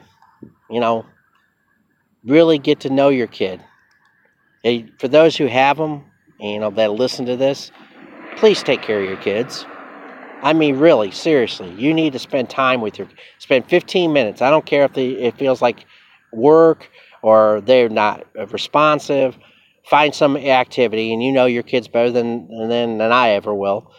you 0.70 0.80
know, 0.80 1.06
really 2.24 2.60
get 2.60 2.82
to 2.82 2.90
know 2.90 3.10
your 3.10 3.28
kid. 3.28 3.62
For 5.00 5.08
those 5.08 5.38
who 5.38 5.48
have 5.48 5.78
them, 5.78 6.06
you 6.40 6.60
know, 6.60 6.70
that 6.72 6.92
listen 6.92 7.26
to 7.26 7.36
this, 7.36 7.72
please 8.38 8.64
take 8.64 8.82
care 8.82 9.02
of 9.02 9.08
your 9.08 9.18
kids. 9.18 9.66
I 10.42 10.54
mean, 10.54 10.78
really, 10.78 11.12
seriously, 11.12 11.70
you 11.72 11.94
need 11.94 12.14
to 12.14 12.20
spend 12.20 12.50
time 12.50 12.82
with 12.82 12.98
your. 12.98 13.08
Spend 13.40 13.70
15 13.70 14.14
minutes. 14.14 14.42
I 14.42 14.50
don't 14.50 14.66
care 14.66 14.84
if 14.86 14.94
they, 14.94 15.10
it 15.10 15.38
feels 15.38 15.62
like 15.62 15.86
work 16.32 16.90
or 17.22 17.62
they're 17.62 17.90
not 17.90 18.26
responsive. 18.52 19.38
Find 19.90 20.14
some 20.14 20.38
activity, 20.38 21.14
and 21.14 21.24
you 21.24 21.32
know 21.32 21.46
your 21.46 21.64
kids 21.64 21.88
better 21.88 22.12
than 22.12 22.48
than 22.70 22.98
than 22.98 23.12
I 23.12 23.30
ever 23.32 23.54
will. 23.54 23.92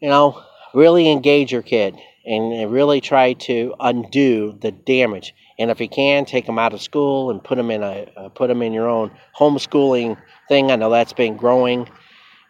You 0.00 0.08
know, 0.08 0.42
really 0.74 1.10
engage 1.10 1.52
your 1.52 1.62
kid 1.62 1.96
and 2.24 2.70
really 2.70 3.00
try 3.00 3.32
to 3.32 3.74
undo 3.80 4.56
the 4.60 4.72
damage. 4.72 5.34
And 5.58 5.70
if 5.70 5.80
you 5.80 5.88
can, 5.88 6.24
take 6.24 6.46
them 6.46 6.58
out 6.58 6.72
of 6.72 6.82
school 6.82 7.30
and 7.30 7.42
put 7.42 7.56
them 7.56 7.70
in 7.70 7.82
a 7.82 8.10
uh, 8.16 8.28
put 8.30 8.48
them 8.48 8.62
in 8.62 8.72
your 8.72 8.88
own 8.88 9.10
homeschooling 9.38 10.16
thing. 10.48 10.70
I 10.70 10.76
know 10.76 10.90
that's 10.90 11.12
been 11.12 11.36
growing. 11.36 11.88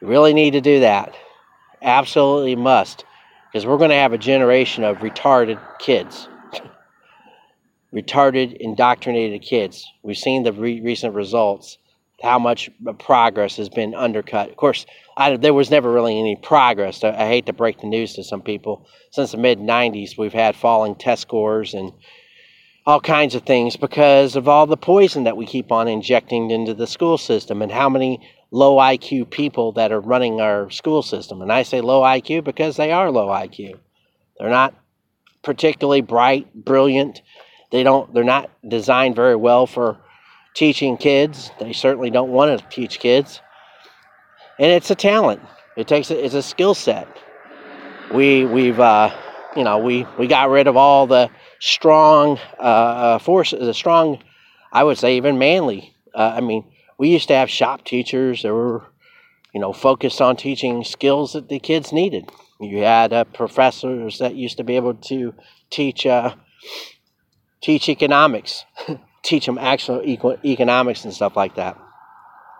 You 0.01 0.09
really 0.09 0.35
need 0.35 0.53
to 0.53 0.61
do 0.61 0.81
that. 0.81 1.15
Absolutely 1.83 2.57
must, 2.57 3.05
because 3.53 3.67
we're 3.67 3.77
going 3.77 3.91
to 3.91 3.97
have 3.97 4.15
a 4.15 4.19
generation 4.19 4.83
of 4.83 4.99
retarded 4.99 5.61
kids, 5.79 6.27
retarded, 7.93 8.57
indoctrinated 8.59 9.43
kids. 9.43 9.87
We've 10.03 10.17
seen 10.17 10.43
the 10.43 10.53
re- 10.55 10.81
recent 10.81 11.15
results 11.15 11.77
how 12.23 12.39
much 12.39 12.71
uh, 12.87 12.93
progress 12.95 13.57
has 13.57 13.69
been 13.69 13.95
undercut. 13.95 14.49
Of 14.49 14.57
course, 14.57 14.87
I, 15.17 15.37
there 15.37 15.53
was 15.53 15.71
never 15.71 15.93
really 15.93 16.19
any 16.19 16.37
progress. 16.37 17.03
I, 17.05 17.11
I, 17.11 17.27
hate 17.27 17.47
to 17.47 17.53
break 17.53 17.81
the 17.81 17.89
news 17.89 18.15
to 18.15 18.25
some 18.25 18.43
people. 18.43 18.87
Since 19.11 19.33
the 19.33 19.39
mid 19.39 19.59
90s, 19.59 20.17
we've 20.17 20.33
had 20.33 20.55
falling 20.55 20.95
test 20.95 21.23
scores 21.23 21.75
and 21.75 21.93
all 22.87 23.01
kinds 23.01 23.35
of 23.35 23.43
things 23.43 23.77
because 23.77 24.37
of 24.37 24.49
all 24.49 24.67
the 24.67 24.77
poison 24.77 25.25
that 25.25 25.37
we 25.37 25.47
keep 25.47 25.73
on 25.73 25.89
injecting 25.89 26.51
into 26.51 26.75
the 26.75 26.87
school 26.87 27.19
system 27.19 27.61
and 27.61 27.71
how 27.71 27.89
many 27.89 28.21
low 28.53 28.77
IQ 28.77 29.31
people 29.31 29.73
that 29.73 29.91
are 29.91 30.01
running 30.01 30.41
our 30.41 30.71
school 30.71 31.03
system. 31.03 31.41
And 31.41 31.51
I 31.51 31.63
say 31.63 31.81
low 31.81 32.03
IQ 32.03 32.45
because 32.45 32.77
they 32.77 32.93
are 32.93 33.11
low 33.11 33.29
IQ. 33.29 33.79
They're 34.39 34.51
not 34.51 34.75
particularly 35.43 36.03
bright, 36.03 36.55
brilliant. 36.55 37.23
They 37.73 37.83
don't 37.83 38.13
they're 38.13 38.23
not 38.23 38.51
designed 38.67 39.17
very 39.17 39.35
well 39.35 39.67
for 39.67 39.99
teaching 40.55 40.99
kids. 40.99 41.51
They 41.59 41.73
certainly 41.73 42.11
don't 42.11 42.31
want 42.31 42.61
to 42.61 42.69
teach 42.69 43.01
kids. 43.01 43.41
And 44.59 44.71
it's 44.71 44.91
a 44.91 44.95
talent. 44.95 45.41
It 45.77 45.89
takes 45.89 46.11
a, 46.11 46.25
it's 46.25 46.35
a 46.35 46.43
skill 46.43 46.75
set. 46.75 47.09
We 48.13 48.45
we've 48.45 48.79
uh, 48.79 49.17
you 49.57 49.65
know 49.65 49.79
we 49.79 50.07
we 50.19 50.27
got 50.27 50.51
rid 50.51 50.67
of 50.67 50.77
all 50.77 51.07
the 51.07 51.31
strong 51.59 52.39
uh, 52.59 52.63
uh 52.63 53.19
forces, 53.19 53.61
the 53.61 53.73
strong, 53.73 54.23
I 54.71 54.85
would 54.85 54.99
say 54.99 55.17
even 55.17 55.39
manly. 55.39 55.95
Uh, 56.15 56.35
I 56.37 56.41
mean, 56.43 56.65
we 57.03 57.09
used 57.09 57.27
to 57.27 57.35
have 57.35 57.51
shop 57.51 57.85
teachers 57.85 58.43
that 58.43 58.55
were 58.55 58.85
you 59.53 59.61
know 59.61 59.73
focused 59.73 60.21
on 60.21 60.37
teaching 60.37 60.85
skills 60.85 61.33
that 61.33 61.49
the 61.49 61.59
kids 61.59 61.93
needed. 61.93 62.31
You 62.61 62.79
had 62.85 63.13
uh, 63.13 63.25
professors 63.25 64.21
that 64.21 64.37
used 64.37 64.59
to 64.59 64.63
be 64.63 64.77
able 64.77 64.95
to 65.11 65.35
teach 65.69 66.07
uh, 66.07 66.37
teach 67.61 67.89
economics 67.89 68.65
teach 69.25 69.47
them 69.47 69.59
actual 69.59 70.01
eco- 70.05 70.39
economics 70.45 71.05
and 71.05 71.13
stuff 71.13 71.35
like 71.35 71.57
that. 71.57 71.77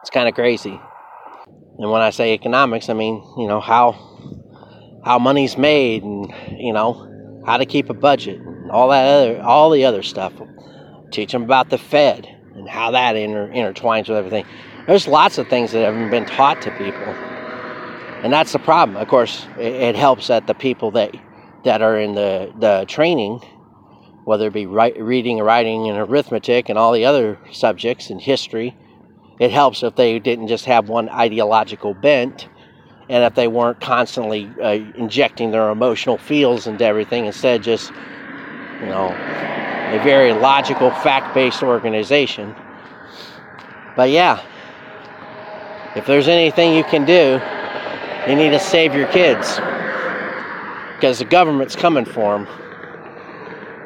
It's 0.01 0.11
kind 0.11 0.29
of 0.29 0.35
crazy. 0.35 0.81
And 1.79 1.89
when 1.93 2.03
I 2.03 2.11
say 2.11 2.35
economics, 2.35 2.89
I 2.89 2.95
mean 2.95 3.23
you 3.39 3.47
know 3.47 3.61
how 3.61 3.93
how 5.05 5.21
money's 5.21 5.57
made 5.57 6.03
and 6.03 6.35
you 6.59 6.73
know 6.73 7.43
how 7.47 7.59
to 7.59 7.65
keep 7.65 7.91
a 7.91 7.95
budget 7.95 8.41
and 8.41 8.73
all 8.73 8.89
that 8.89 9.07
other 9.07 9.41
all 9.41 9.71
the 9.71 9.85
other 9.85 10.03
stuff. 10.03 10.33
Teach 11.13 11.31
them 11.31 11.45
about 11.45 11.71
the 11.71 11.79
Fed 11.79 12.42
and 12.55 12.69
how 12.69 12.91
that 12.93 13.17
inter- 13.17 13.49
intertwines 13.49 14.09
with 14.09 14.19
everything. 14.19 14.45
There's 14.87 15.07
lots 15.07 15.39
of 15.39 15.49
things 15.49 15.73
that 15.73 15.85
haven't 15.85 16.11
been 16.11 16.27
taught 16.27 16.61
to 16.63 16.71
people, 16.73 17.17
and 18.23 18.33
that's 18.33 18.53
the 18.53 18.59
problem. 18.59 18.97
Of 18.97 19.09
course, 19.09 19.47
it, 19.59 19.73
it 19.73 19.97
helps 19.97 20.29
that 20.29 20.47
the 20.47 20.55
people 20.55 20.91
that 20.93 21.15
that 21.65 21.83
are 21.83 21.99
in 21.99 22.15
the 22.15 22.53
the 22.59 22.85
training 22.89 23.41
whether 24.25 24.47
it 24.47 24.53
be 24.53 24.67
write, 24.67 25.01
reading, 25.01 25.39
writing, 25.39 25.89
and 25.89 25.99
arithmetic, 25.99 26.69
and 26.69 26.79
all 26.79 26.93
the 26.93 27.05
other 27.05 27.39
subjects 27.51 28.11
and 28.11 28.21
history. 28.21 28.77
It 29.41 29.51
helps 29.51 29.83
if 29.83 29.97
they 29.97 30.19
didn't 30.19 30.49
just 30.49 30.67
have 30.67 30.89
one 30.89 31.09
ideological 31.09 31.95
bent, 31.95 32.49
and 33.09 33.25
if 33.25 33.35
they 33.35 33.49
weren't 33.49 33.81
constantly 33.81 34.49
uh, 34.63 34.79
injecting 34.97 35.51
their 35.51 35.71
emotional 35.71 36.19
feels 36.19 36.67
into 36.67 36.85
everything, 36.85 37.27
instead 37.27 37.63
just, 37.63 37.93
you 38.83 38.89
know, 38.89 39.09
a 39.09 40.01
very 40.03 40.33
logical, 40.33 40.91
fact-based 40.91 41.63
organization. 41.63 42.55
But 43.97 44.11
yeah, 44.11 44.43
if 45.97 46.07
there's 46.07 46.29
anything 46.29 46.75
you 46.75 46.85
can 46.85 47.05
do, 47.05 47.41
you 48.29 48.37
need 48.37 48.51
to 48.51 48.59
save 48.59 48.95
your 48.95 49.07
kids 49.09 49.57
because 50.97 51.19
the 51.19 51.25
government's 51.25 51.77
coming 51.77 52.05
for 52.05 52.39
them 52.39 52.47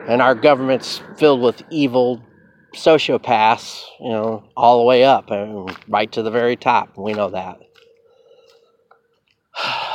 and 0.08 0.22
our 0.22 0.34
government's 0.34 1.02
filled 1.16 1.40
with 1.40 1.62
evil 1.70 2.22
sociopaths, 2.74 3.82
you 4.00 4.10
know, 4.10 4.44
all 4.56 4.78
the 4.78 4.84
way 4.84 5.04
up 5.04 5.30
and 5.30 5.76
right 5.88 6.10
to 6.12 6.22
the 6.22 6.30
very 6.30 6.56
top. 6.56 6.96
We 6.96 7.12
know 7.12 7.30
that. 7.30 7.60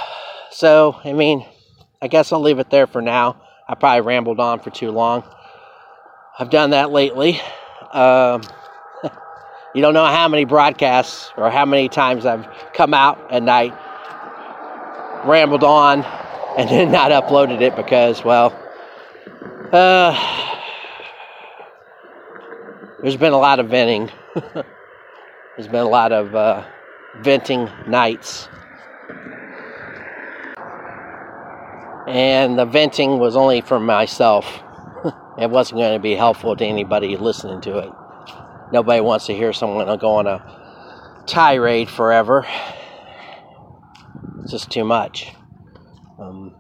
So, 0.54 1.00
I 1.04 1.14
mean, 1.14 1.44
I 2.04 2.08
guess 2.08 2.32
I'll 2.32 2.42
leave 2.42 2.60
it 2.60 2.70
there 2.70 2.86
for 2.86 3.02
now. 3.02 3.42
I 3.72 3.76
probably 3.76 4.02
rambled 4.02 4.42
on 4.42 4.60
for 4.60 4.70
too 4.70 4.92
long. 4.92 5.24
I've 6.38 6.50
done 6.50 6.72
that 6.72 6.92
lately. 6.92 7.40
Um, 7.94 8.42
you 9.74 9.82
don't 9.82 9.94
know 9.94 10.06
how 10.06 10.28
many 10.28 10.44
broadcasts 10.44 11.32
or 11.38 11.50
how 11.50 11.66
many 11.66 11.88
times 11.88 12.26
I've 12.26 12.46
come 12.74 12.94
out 12.94 13.32
at 13.32 13.42
night, 13.42 13.74
rambled 15.26 15.64
on, 15.64 16.04
and 16.58 16.70
then 16.70 16.92
not 16.92 17.12
uploaded 17.12 17.62
it 17.62 17.78
because, 17.78 18.26
well, 18.26 18.52
uh, 19.72 20.58
there's 23.02 23.16
been 23.16 23.32
a 23.32 23.40
lot 23.40 23.62
of 23.62 23.70
venting. 23.70 24.12
there's 24.36 25.68
been 25.68 25.76
a 25.76 25.90
lot 25.90 26.12
of 26.12 26.36
uh, 26.36 26.66
venting 27.22 27.70
nights. 27.88 28.50
And 32.08 32.58
the 32.58 32.66
venting 32.66 33.20
was 33.20 33.36
only 33.36 33.62
for 33.62 33.80
myself. 33.80 34.46
it 35.38 35.50
wasn't 35.50 35.80
going 35.80 35.94
to 35.94 36.00
be 36.00 36.16
helpful 36.16 36.56
to 36.56 36.66
anybody 36.66 37.16
listening 37.18 37.62
to 37.62 37.78
it. 37.78 37.90
Nobody 38.72 39.02
wants 39.02 39.28
to 39.28 39.34
hear 39.34 39.54
someone 39.54 39.98
go 40.00 40.16
on 40.16 40.28
a 40.28 41.24
tirade 41.28 41.90
forever. 41.90 42.46
It's 44.42 44.52
just 44.52 44.72
too 44.72 44.84
much. 44.84 45.32
Um, 46.20 46.56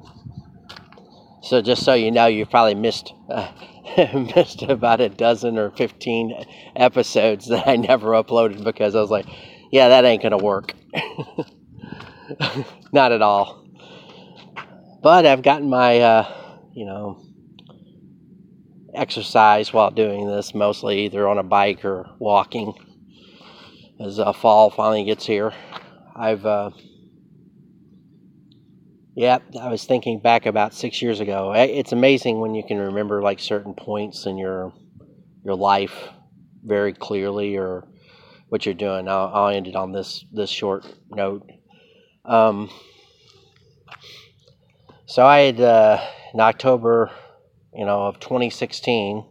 so 1.41 1.61
just 1.61 1.83
so 1.83 1.93
you 1.93 2.11
know, 2.11 2.27
you 2.27 2.45
probably 2.45 2.75
missed 2.75 3.13
uh, 3.29 3.51
missed 4.35 4.61
about 4.63 5.01
a 5.01 5.09
dozen 5.09 5.57
or 5.57 5.71
fifteen 5.71 6.33
episodes 6.75 7.47
that 7.47 7.67
I 7.67 7.75
never 7.75 8.09
uploaded 8.09 8.63
because 8.63 8.95
I 8.95 9.01
was 9.01 9.09
like, 9.09 9.25
yeah, 9.71 9.89
that 9.89 10.05
ain't 10.05 10.23
gonna 10.23 10.37
work. 10.37 10.73
Not 12.93 13.11
at 13.11 13.21
all. 13.21 13.60
But 15.01 15.25
I've 15.25 15.41
gotten 15.41 15.69
my, 15.69 15.99
uh, 15.99 16.33
you 16.73 16.85
know, 16.85 17.21
exercise 18.93 19.73
while 19.73 19.89
doing 19.89 20.27
this, 20.27 20.53
mostly 20.53 21.05
either 21.05 21.27
on 21.27 21.37
a 21.37 21.43
bike 21.43 21.83
or 21.83 22.07
walking. 22.19 22.73
As 23.99 24.19
uh, 24.19 24.33
fall 24.33 24.69
finally 24.69 25.03
gets 25.03 25.25
here, 25.25 25.53
I've 26.15 26.45
uh, 26.45 26.71
yeah, 29.15 29.39
I 29.59 29.69
was 29.69 29.83
thinking 29.83 30.19
back 30.19 30.45
about 30.45 30.73
six 30.73 31.01
years 31.01 31.19
ago. 31.19 31.51
It's 31.53 31.91
amazing 31.91 32.39
when 32.39 32.55
you 32.55 32.63
can 32.63 32.79
remember 32.79 33.21
like 33.21 33.39
certain 33.39 33.73
points 33.73 34.25
in 34.25 34.37
your 34.37 34.73
your 35.43 35.55
life 35.55 36.09
very 36.63 36.93
clearly, 36.93 37.57
or 37.57 37.87
what 38.49 38.65
you're 38.65 38.75
doing. 38.75 39.07
I'll, 39.07 39.31
I'll 39.33 39.49
end 39.49 39.67
it 39.67 39.75
on 39.75 39.91
this 39.91 40.25
this 40.31 40.49
short 40.49 40.85
note. 41.09 41.47
Um, 42.25 42.69
so 45.11 45.25
I 45.25 45.39
had 45.39 45.59
uh, 45.59 46.01
in 46.33 46.39
October, 46.39 47.11
you 47.75 47.85
know, 47.85 48.03
of 48.03 48.21
2016, 48.21 49.25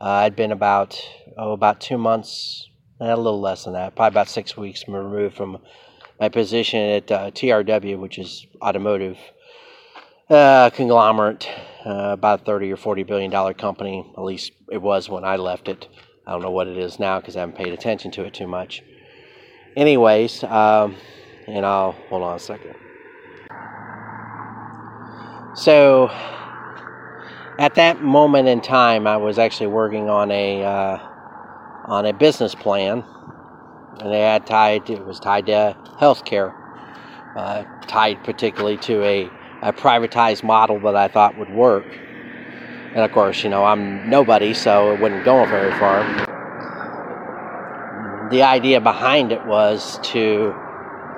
uh, 0.00 0.04
I'd 0.04 0.34
been 0.34 0.52
about 0.52 0.98
oh 1.36 1.52
about 1.52 1.82
two 1.82 1.98
months, 1.98 2.66
a 2.98 3.14
little 3.14 3.38
less 3.38 3.64
than 3.64 3.74
that, 3.74 3.94
probably 3.94 4.14
about 4.14 4.30
six 4.30 4.56
weeks 4.56 4.88
removed 4.88 5.36
from 5.36 5.58
my 6.18 6.30
position 6.30 6.80
at 6.80 7.10
uh, 7.10 7.30
TRW, 7.30 7.98
which 8.00 8.18
is 8.18 8.46
automotive 8.62 9.18
uh, 10.30 10.70
conglomerate, 10.70 11.46
uh, 11.84 12.12
about 12.14 12.46
30 12.46 12.72
or 12.72 12.78
40 12.78 13.02
billion 13.02 13.30
dollar 13.30 13.52
company. 13.52 14.10
At 14.16 14.24
least 14.24 14.52
it 14.70 14.80
was 14.80 15.10
when 15.10 15.26
I 15.26 15.36
left 15.36 15.68
it. 15.68 15.88
I 16.26 16.32
don't 16.32 16.40
know 16.40 16.52
what 16.52 16.68
it 16.68 16.78
is 16.78 16.98
now 16.98 17.20
because 17.20 17.36
I 17.36 17.40
haven't 17.40 17.56
paid 17.56 17.74
attention 17.74 18.12
to 18.12 18.24
it 18.24 18.32
too 18.32 18.46
much. 18.46 18.82
anyways, 19.76 20.42
um, 20.44 20.96
and 21.46 21.66
I'll 21.66 21.92
hold 22.08 22.22
on 22.22 22.36
a 22.36 22.38
second. 22.38 22.76
So, 25.54 26.08
at 27.58 27.74
that 27.74 28.02
moment 28.02 28.48
in 28.48 28.62
time, 28.62 29.06
I 29.06 29.18
was 29.18 29.38
actually 29.38 29.66
working 29.66 30.08
on 30.08 30.30
a 30.30 30.64
uh, 30.64 30.98
on 31.84 32.06
a 32.06 32.12
business 32.14 32.54
plan, 32.54 33.04
and 34.00 34.14
it 34.14 34.16
had 34.16 34.46
tied. 34.46 34.88
It 34.88 35.04
was 35.04 35.20
tied 35.20 35.46
to 35.46 35.76
healthcare, 36.00 36.54
uh, 37.36 37.64
tied 37.86 38.24
particularly 38.24 38.78
to 38.78 39.04
a, 39.04 39.30
a 39.60 39.72
privatized 39.74 40.42
model 40.42 40.80
that 40.80 40.96
I 40.96 41.08
thought 41.08 41.38
would 41.38 41.50
work. 41.50 41.84
And 42.94 43.00
of 43.00 43.12
course, 43.12 43.44
you 43.44 43.50
know, 43.50 43.64
I'm 43.64 44.08
nobody, 44.08 44.54
so 44.54 44.94
it 44.94 45.00
wouldn't 45.00 45.24
go 45.24 45.44
very 45.44 45.72
far. 45.78 46.02
The 48.30 48.42
idea 48.42 48.80
behind 48.80 49.32
it 49.32 49.44
was 49.44 49.98
to 50.12 50.54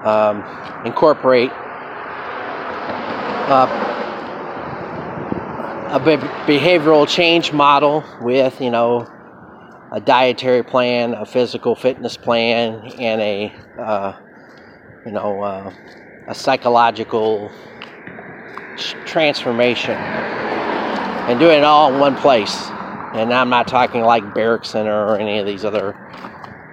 um, 0.04 0.42
incorporate 0.84 1.50
uh, 3.46 3.93
a 5.94 6.00
behavioral 6.00 7.06
change 7.06 7.52
model 7.52 8.02
with, 8.20 8.60
you 8.60 8.68
know, 8.68 9.08
a 9.92 10.00
dietary 10.00 10.64
plan, 10.64 11.14
a 11.14 11.24
physical 11.24 11.76
fitness 11.76 12.16
plan, 12.16 12.90
and 12.98 13.20
a, 13.20 13.52
uh, 13.78 14.12
you 15.06 15.12
know, 15.12 15.40
uh, 15.40 15.72
a 16.26 16.34
psychological 16.34 17.48
transformation, 19.06 19.92
and 19.94 21.38
doing 21.38 21.58
it 21.58 21.64
all 21.64 21.94
in 21.94 22.00
one 22.00 22.16
place. 22.16 22.68
And 23.14 23.32
I'm 23.32 23.48
not 23.48 23.68
talking 23.68 24.02
like 24.02 24.34
Barrack 24.34 24.64
Center 24.64 25.06
or 25.06 25.16
any 25.16 25.38
of 25.38 25.46
these 25.46 25.64
other 25.64 25.94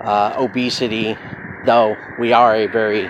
uh, 0.01 0.33
obesity, 0.35 1.15
though 1.67 1.95
we 2.17 2.33
are 2.33 2.55
a 2.55 2.65
very 2.65 3.05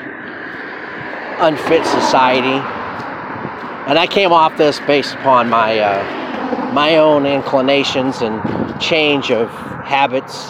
unfit 1.39 1.85
society 1.85 2.80
and 3.87 3.97
I 3.97 4.07
came 4.07 4.31
off 4.31 4.57
this 4.57 4.79
based 4.81 5.15
upon 5.15 5.49
my 5.49 5.79
uh, 5.79 6.71
my 6.73 6.97
own 6.97 7.25
inclinations 7.25 8.21
and 8.21 8.41
change 8.79 9.31
of 9.31 9.49
habits, 9.83 10.49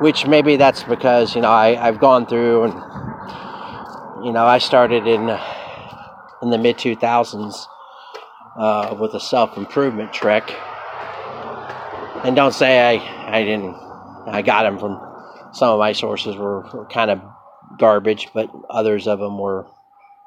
which 0.00 0.26
maybe 0.26 0.56
that's 0.56 0.82
because 0.82 1.34
you 1.34 1.40
know 1.40 1.50
I, 1.50 1.88
I've 1.88 1.98
gone 1.98 2.26
through 2.26 2.64
and 2.64 2.74
you 4.26 4.32
know 4.32 4.44
I 4.44 4.58
started 4.58 5.06
in 5.06 5.28
in 6.42 6.50
the 6.50 6.58
mid 6.58 6.76
2000s 6.76 7.66
uh, 8.58 8.96
with 9.00 9.14
a 9.14 9.20
self 9.20 9.56
improvement 9.56 10.12
trek, 10.12 10.50
and 12.24 12.36
don't 12.36 12.54
say 12.54 12.80
I 12.80 13.38
I 13.38 13.42
didn't 13.42 13.74
I 14.26 14.42
got 14.42 14.64
them 14.64 14.78
from 14.78 15.00
some 15.52 15.70
of 15.70 15.78
my 15.78 15.92
sources 15.92 16.36
were, 16.36 16.60
were 16.72 16.86
kind 16.86 17.10
of 17.10 17.20
garbage, 17.78 18.28
but 18.34 18.50
others 18.70 19.06
of 19.06 19.18
them 19.18 19.38
were 19.38 19.66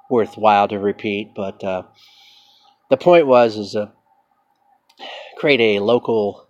worthwhile 0.10 0.68
to 0.68 0.80
repeat. 0.80 1.34
But 1.36 1.64
uh, 1.64 1.84
the 2.90 2.98
point 2.98 3.28
was 3.28 3.58
is 3.58 3.72
to 3.72 3.92
create 5.38 5.62
a 5.62 5.84
local, 5.84 6.48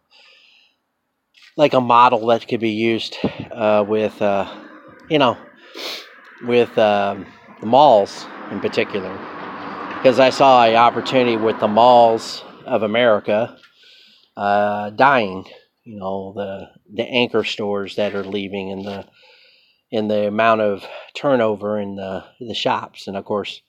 like 1.58 1.74
a 1.74 1.82
model 1.82 2.28
that 2.28 2.48
could 2.48 2.60
be 2.60 2.72
used 2.72 3.18
uh, 3.52 3.84
with, 3.88 4.22
uh, 4.22 4.54
you 5.10 5.20
know, 5.20 5.38
with 6.44 6.78
um, 6.78 7.26
the 7.60 7.66
malls 7.66 8.26
in 8.52 8.60
particular, 8.60 9.12
because 9.98 10.20
I 10.20 10.30
saw 10.30 10.64
an 10.66 10.76
opportunity 10.76 11.38
with 11.38 11.60
the 11.60 11.68
malls 11.68 12.44
of 12.66 12.84
America 12.84 13.58
uh, 14.38 14.90
dying. 14.92 15.46
You 15.84 15.98
know 16.00 16.34
the 16.36 16.70
the 16.92 17.04
anchor 17.04 17.44
stores 17.44 17.96
that 17.96 18.16
are 18.16 18.24
leaving 18.24 18.72
and 18.72 18.86
the 18.86 19.06
in 19.92 20.08
the 20.08 20.28
amount 20.28 20.62
of 20.62 20.86
turnover 21.16 21.80
in 21.80 21.96
the 21.96 22.24
the 22.40 22.54
shops, 22.54 23.08
and 23.08 23.16
of 23.16 23.26
course, 23.26 23.62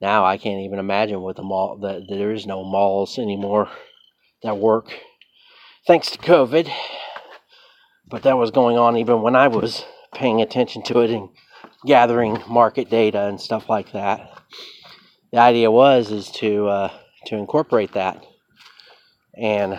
now 0.00 0.24
I 0.24 0.36
can't 0.36 0.60
even 0.60 0.78
imagine 0.78 1.20
what 1.20 1.36
the 1.36 1.42
mall 1.42 1.78
that 1.78 2.06
there 2.08 2.32
is 2.32 2.46
no 2.46 2.64
malls 2.64 3.18
anymore 3.18 3.70
that 4.42 4.58
work, 4.58 4.92
thanks 5.86 6.10
to 6.10 6.18
COVID. 6.18 6.70
But 8.08 8.22
that 8.22 8.38
was 8.38 8.52
going 8.52 8.78
on 8.78 8.96
even 8.96 9.22
when 9.22 9.34
I 9.34 9.48
was 9.48 9.84
paying 10.14 10.40
attention 10.40 10.82
to 10.84 11.00
it 11.00 11.10
and 11.10 11.28
gathering 11.84 12.42
market 12.48 12.88
data 12.88 13.22
and 13.22 13.40
stuff 13.40 13.68
like 13.68 13.92
that. 13.92 14.32
The 15.32 15.38
idea 15.38 15.70
was 15.70 16.12
is 16.12 16.30
to 16.32 16.68
uh, 16.68 16.92
to 17.26 17.36
incorporate 17.36 17.92
that, 17.92 18.24
and 19.36 19.78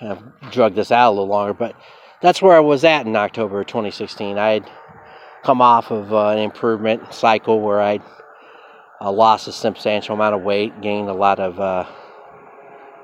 I've 0.00 0.22
drug 0.50 0.74
this 0.74 0.90
out 0.90 1.10
a 1.10 1.12
little 1.12 1.28
longer, 1.28 1.54
but 1.54 1.76
that's 2.20 2.42
where 2.42 2.56
I 2.56 2.60
was 2.60 2.84
at 2.84 3.06
in 3.06 3.16
October 3.16 3.64
2016. 3.64 4.36
I 4.36 4.50
had 4.50 4.70
come 5.42 5.60
off 5.62 5.90
of 5.90 6.12
uh, 6.12 6.28
an 6.28 6.38
improvement 6.38 7.12
cycle 7.12 7.60
where 7.60 7.80
I 7.80 8.00
uh, 9.00 9.10
lost 9.10 9.48
a 9.48 9.52
substantial 9.52 10.14
amount 10.14 10.34
of 10.34 10.42
weight, 10.42 10.80
gained 10.80 11.08
a 11.08 11.14
lot 11.14 11.40
of 11.40 11.58
uh, 11.58 11.86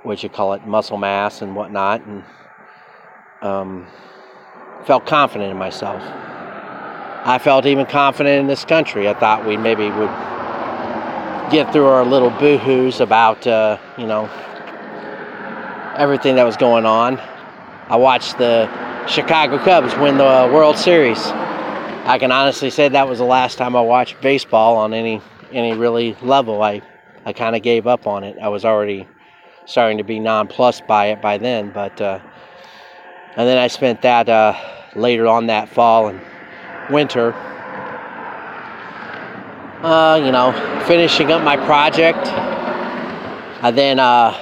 what 0.02 0.22
you 0.22 0.28
call 0.28 0.52
it, 0.52 0.66
muscle 0.66 0.98
mass 0.98 1.42
and 1.42 1.56
whatnot, 1.56 2.04
and 2.06 2.24
um, 3.42 3.86
felt 4.84 5.06
confident 5.06 5.50
in 5.50 5.56
myself. 5.56 6.02
I 7.28 7.38
felt 7.42 7.66
even 7.66 7.86
confident 7.86 8.40
in 8.40 8.46
this 8.46 8.64
country. 8.64 9.08
I 9.08 9.14
thought 9.14 9.46
we 9.46 9.56
maybe 9.56 9.90
would 9.90 11.50
get 11.50 11.72
through 11.72 11.86
our 11.86 12.04
little 12.04 12.30
boohoos 12.30 13.00
about, 13.00 13.46
uh, 13.46 13.78
you 13.98 14.06
know, 14.06 14.30
everything 15.96 16.36
that 16.36 16.44
was 16.44 16.56
going 16.56 16.86
on. 16.86 17.18
I 17.88 17.96
watched 17.96 18.38
the 18.38 18.68
Chicago 19.08 19.58
Cubs 19.58 19.96
win 19.96 20.18
the 20.18 20.50
World 20.52 20.76
Series. 20.76 21.18
I 22.06 22.18
can 22.18 22.30
honestly 22.30 22.70
say 22.70 22.88
that 22.88 23.08
was 23.08 23.18
the 23.18 23.24
last 23.24 23.58
time 23.58 23.74
I 23.74 23.80
watched 23.80 24.20
baseball 24.20 24.76
on 24.76 24.94
any 24.94 25.20
any 25.50 25.76
really 25.76 26.16
level. 26.22 26.62
I 26.62 26.80
I 27.24 27.32
kind 27.32 27.56
of 27.56 27.62
gave 27.62 27.88
up 27.88 28.06
on 28.06 28.22
it. 28.22 28.36
I 28.40 28.46
was 28.46 28.64
already 28.64 29.08
starting 29.64 29.98
to 29.98 30.04
be 30.04 30.20
nonplussed 30.20 30.86
by 30.86 31.06
it 31.06 31.20
by 31.20 31.38
then, 31.38 31.72
but 31.72 32.00
uh, 32.00 32.20
and 33.36 33.48
then 33.48 33.58
I 33.58 33.66
spent 33.66 34.02
that 34.02 34.28
uh, 34.28 34.54
later 34.94 35.26
on 35.26 35.48
that 35.48 35.68
fall 35.68 36.06
and 36.06 36.20
winter. 36.90 37.32
Uh, 39.82 40.20
you 40.24 40.30
know, 40.30 40.52
finishing 40.86 41.32
up 41.32 41.42
my 41.42 41.56
project. 41.56 42.24
I 43.64 43.72
then 43.72 43.98
uh, 43.98 44.32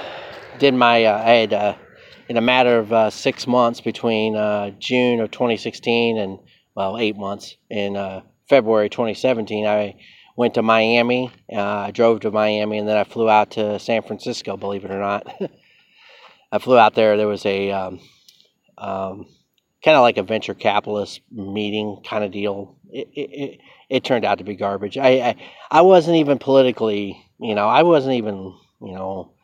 did 0.59 0.75
my. 0.75 1.03
Uh, 1.03 1.17
I 1.17 1.31
had 1.31 1.53
uh, 1.53 1.75
in 2.29 2.37
a 2.37 2.41
matter 2.41 2.77
of 2.77 3.11
six 3.11 3.47
months 3.47 3.81
between 3.81 4.33
June 4.77 5.19
of 5.19 5.31
2016 5.31 6.19
and 6.19 6.37
well, 6.75 6.97
eight 6.97 7.17
months. 7.17 7.55
In 7.69 7.95
uh, 7.95 8.21
February 8.49 8.89
2017, 8.89 9.65
I 9.65 9.95
went 10.35 10.55
to 10.55 10.61
Miami. 10.61 11.31
Uh, 11.51 11.61
I 11.61 11.91
drove 11.91 12.21
to 12.21 12.31
Miami, 12.31 12.77
and 12.77 12.87
then 12.87 12.97
I 12.97 13.03
flew 13.03 13.29
out 13.29 13.51
to 13.51 13.79
San 13.79 14.01
Francisco. 14.01 14.57
Believe 14.57 14.85
it 14.85 14.91
or 14.91 14.99
not, 14.99 15.25
I 16.51 16.59
flew 16.59 16.77
out 16.77 16.95
there. 16.95 17.17
There 17.17 17.27
was 17.27 17.45
a 17.45 17.71
um, 17.71 17.99
um, 18.77 19.25
kind 19.83 19.95
of 19.95 20.01
like 20.01 20.17
a 20.17 20.23
venture 20.23 20.53
capitalist 20.53 21.21
meeting 21.31 22.01
kind 22.05 22.23
of 22.23 22.31
deal. 22.31 22.77
It, 22.91 23.07
it, 23.13 23.29
it, 23.31 23.59
it, 23.89 24.03
turned 24.03 24.25
out 24.25 24.37
to 24.39 24.43
be 24.43 24.55
garbage. 24.55 24.97
I, 24.97 25.09
I 25.09 25.35
I 25.71 25.81
wasn't 25.81 26.17
even 26.17 26.39
politically, 26.39 27.23
you 27.39 27.55
know, 27.55 27.67
I 27.67 27.83
wasn't 27.83 28.15
even, 28.15 28.55
you 28.81 28.93
know, 28.93 29.34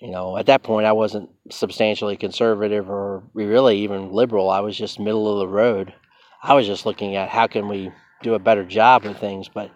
you 0.00 0.10
know, 0.10 0.36
at 0.36 0.46
that 0.46 0.62
point 0.62 0.86
I 0.86 0.92
wasn't 0.92 1.30
substantially 1.50 2.16
conservative 2.16 2.90
or 2.90 3.22
really 3.32 3.78
even 3.78 4.12
liberal. 4.12 4.50
I 4.50 4.60
was 4.60 4.76
just 4.76 5.00
middle 5.00 5.32
of 5.32 5.38
the 5.38 5.48
road. 5.48 5.94
I 6.42 6.54
was 6.54 6.66
just 6.66 6.86
looking 6.86 7.16
at 7.16 7.28
how 7.28 7.46
can 7.46 7.68
we 7.68 7.90
do 8.22 8.34
a 8.34 8.38
better 8.38 8.64
job 8.64 9.04
with 9.04 9.18
things. 9.18 9.48
But 9.48 9.70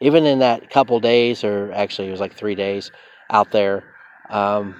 even 0.00 0.26
in 0.26 0.38
that 0.40 0.70
couple 0.70 1.00
days, 1.00 1.44
or 1.44 1.72
actually 1.72 2.08
it 2.08 2.12
was 2.12 2.20
like 2.20 2.34
three 2.34 2.54
days 2.54 2.90
out 3.30 3.50
there, 3.50 3.84
um, 4.30 4.76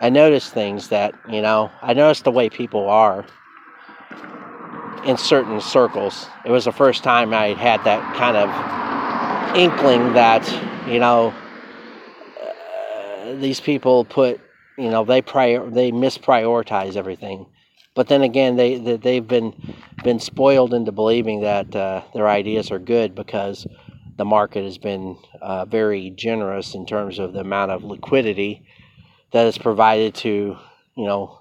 I 0.00 0.10
noticed 0.10 0.52
things 0.52 0.88
that 0.88 1.14
you 1.28 1.40
know. 1.40 1.70
I 1.80 1.94
noticed 1.94 2.24
the 2.24 2.32
way 2.32 2.50
people 2.50 2.88
are 2.88 3.24
in 5.04 5.16
certain 5.16 5.60
circles. 5.60 6.26
It 6.44 6.50
was 6.50 6.64
the 6.64 6.72
first 6.72 7.04
time 7.04 7.32
I 7.32 7.54
had 7.54 7.84
that 7.84 8.16
kind 8.16 8.36
of 8.36 9.56
inkling 9.56 10.14
that 10.14 10.42
you 10.88 10.98
know 10.98 11.32
these 13.40 13.60
people 13.60 14.04
put, 14.04 14.40
you 14.78 14.90
know, 14.90 15.04
they 15.04 15.22
prior 15.22 15.68
they 15.68 15.92
misprioritize 15.92 16.96
everything. 16.96 17.46
But 17.94 18.08
then 18.08 18.22
again, 18.22 18.56
they, 18.56 18.78
they 18.78 18.96
they've 18.96 19.26
been 19.26 19.54
been 20.02 20.20
spoiled 20.20 20.72
into 20.74 20.92
believing 20.92 21.42
that 21.42 21.74
uh, 21.76 22.02
their 22.14 22.28
ideas 22.28 22.70
are 22.70 22.78
good 22.78 23.14
because 23.14 23.66
the 24.16 24.24
market 24.24 24.64
has 24.64 24.78
been 24.78 25.16
uh, 25.40 25.64
very 25.64 26.10
generous 26.10 26.74
in 26.74 26.86
terms 26.86 27.18
of 27.18 27.32
the 27.32 27.40
amount 27.40 27.70
of 27.70 27.84
liquidity 27.84 28.66
that 29.32 29.46
is 29.46 29.58
provided 29.58 30.14
to, 30.14 30.56
you 30.96 31.04
know, 31.04 31.40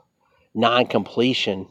non-completion. 0.53 1.67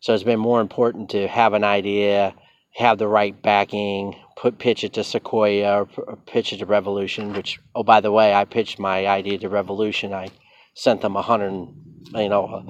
So 0.00 0.14
it's 0.14 0.22
been 0.22 0.38
more 0.38 0.60
important 0.60 1.10
to 1.10 1.26
have 1.26 1.54
an 1.54 1.64
idea, 1.64 2.34
have 2.74 2.98
the 2.98 3.08
right 3.08 3.40
backing, 3.40 4.14
put 4.36 4.58
pitch 4.58 4.84
it 4.84 4.92
to 4.92 5.02
Sequoia 5.02 5.80
or, 5.80 6.16
pitch 6.26 6.52
it 6.52 6.58
to 6.58 6.66
Revolution. 6.66 7.32
Which, 7.32 7.58
oh 7.74 7.82
by 7.82 8.00
the 8.00 8.12
way, 8.12 8.34
I 8.34 8.44
pitched 8.44 8.78
my 8.78 9.06
idea 9.06 9.38
to 9.38 9.48
Revolution. 9.48 10.12
I 10.12 10.28
sent 10.74 11.00
them 11.00 11.16
a 11.16 11.22
hundred, 11.22 11.68
you 12.14 12.28
know, 12.28 12.64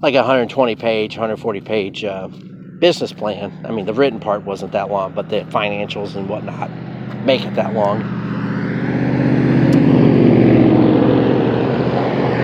like 0.00 0.14
a 0.14 0.18
120 0.18 0.76
page, 0.76 1.16
140 1.16 1.60
page 1.60 2.04
uh, 2.04 2.28
business 2.78 3.12
plan. 3.12 3.66
I 3.66 3.72
mean, 3.72 3.84
the 3.84 3.94
written 3.94 4.20
part 4.20 4.44
wasn't 4.44 4.72
that 4.72 4.90
long, 4.90 5.12
but 5.12 5.28
the 5.28 5.40
financials 5.42 6.14
and 6.14 6.28
whatnot 6.28 6.70
make 7.24 7.42
it 7.42 7.54
that 7.56 7.74
long. 7.74 8.02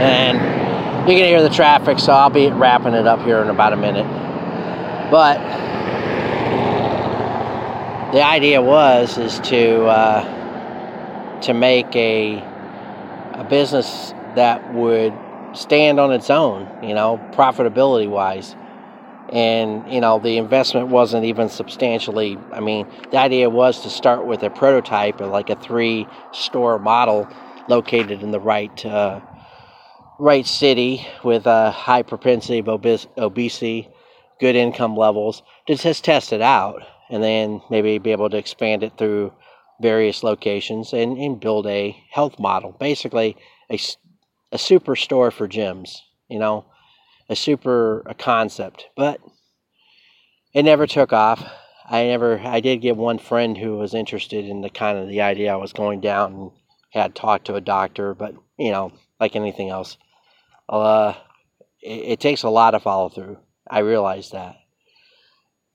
And 0.00 1.08
you 1.08 1.16
can 1.16 1.26
hear 1.26 1.42
the 1.42 1.50
traffic, 1.50 2.00
so 2.00 2.12
I'll 2.12 2.30
be 2.30 2.50
wrapping 2.50 2.94
it 2.94 3.06
up 3.06 3.20
here 3.20 3.40
in 3.40 3.48
about 3.48 3.72
a 3.72 3.76
minute. 3.76 4.06
But 5.12 5.38
the 8.12 8.22
idea 8.22 8.60
was 8.60 9.16
is 9.16 9.40
to 9.40 9.86
uh, 9.86 11.40
to 11.40 11.54
make 11.54 11.94
a 11.96 12.44
a 13.34 13.44
business 13.44 14.12
that 14.36 14.74
would 14.74 15.14
stand 15.54 15.98
on 15.98 16.12
its 16.12 16.28
own, 16.28 16.68
you 16.86 16.94
know, 16.94 17.18
profitability 17.32 18.08
wise. 18.08 18.54
And, 19.30 19.90
you 19.90 20.00
know, 20.00 20.18
the 20.18 20.36
investment 20.36 20.88
wasn't 20.88 21.24
even 21.24 21.48
substantially. 21.48 22.38
I 22.52 22.60
mean, 22.60 22.86
the 23.10 23.16
idea 23.16 23.48
was 23.48 23.80
to 23.82 23.90
start 23.90 24.26
with 24.26 24.42
a 24.42 24.50
prototype 24.50 25.20
like 25.20 25.48
a 25.48 25.56
three 25.56 26.06
store 26.32 26.78
model 26.78 27.26
located 27.66 28.22
in 28.22 28.30
the 28.30 28.40
right, 28.40 28.84
uh, 28.84 29.20
right 30.18 30.46
city 30.46 31.06
with 31.24 31.46
a 31.46 31.70
high 31.70 32.02
propensity 32.02 32.58
of 32.58 32.68
obes- 32.68 33.06
obesity, 33.16 33.88
good 34.38 34.54
income 34.54 34.96
levels 34.96 35.42
to 35.66 35.76
just 35.76 36.04
test 36.04 36.34
it 36.34 36.42
out 36.42 36.82
and 37.12 37.22
then 37.22 37.60
maybe 37.70 37.98
be 37.98 38.10
able 38.10 38.30
to 38.30 38.38
expand 38.38 38.82
it 38.82 38.96
through 38.96 39.32
various 39.82 40.22
locations 40.22 40.94
and, 40.94 41.18
and 41.18 41.38
build 41.38 41.66
a 41.66 41.96
health 42.10 42.38
model. 42.38 42.74
Basically, 42.80 43.36
a, 43.70 43.78
a 44.50 44.58
super 44.58 44.96
store 44.96 45.30
for 45.30 45.46
gyms, 45.46 45.98
you 46.28 46.38
know, 46.38 46.64
a 47.28 47.36
super 47.36 48.00
a 48.06 48.14
concept. 48.14 48.86
But 48.96 49.20
it 50.54 50.62
never 50.62 50.86
took 50.86 51.12
off. 51.12 51.44
I 51.84 52.04
never, 52.04 52.40
I 52.40 52.60
did 52.60 52.80
get 52.80 52.96
one 52.96 53.18
friend 53.18 53.58
who 53.58 53.76
was 53.76 53.92
interested 53.92 54.46
in 54.46 54.62
the 54.62 54.70
kind 54.70 54.96
of 54.96 55.08
the 55.08 55.20
idea 55.20 55.52
I 55.52 55.56
was 55.56 55.74
going 55.74 56.00
down 56.00 56.32
and 56.32 56.50
had 56.90 57.14
talked 57.14 57.46
to 57.46 57.56
a 57.56 57.60
doctor, 57.60 58.14
but 58.14 58.34
you 58.58 58.70
know, 58.70 58.90
like 59.20 59.36
anything 59.36 59.68
else, 59.68 59.98
uh, 60.70 61.12
it, 61.82 62.12
it 62.12 62.20
takes 62.20 62.42
a 62.42 62.48
lot 62.48 62.74
of 62.74 62.82
follow 62.82 63.10
through. 63.10 63.36
I 63.68 63.80
realize 63.80 64.30
that. 64.30 64.56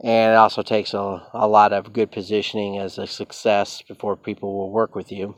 And 0.03 0.33
it 0.33 0.35
also 0.35 0.61
takes 0.61 0.93
a, 0.93 1.23
a 1.33 1.47
lot 1.47 1.73
of 1.73 1.93
good 1.93 2.11
positioning 2.11 2.77
as 2.77 2.97
a 2.97 3.07
success 3.07 3.81
before 3.81 4.15
people 4.15 4.55
will 4.55 4.71
work 4.71 4.93
with 4.95 5.11
you. 5.11 5.35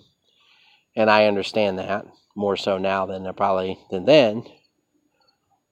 And 0.95 1.09
I 1.09 1.25
understand 1.25 1.79
that 1.79 2.05
more 2.35 2.57
so 2.57 2.77
now 2.77 3.05
than 3.05 3.31
probably 3.33 3.79
than 3.89 4.05
then. 4.05 4.43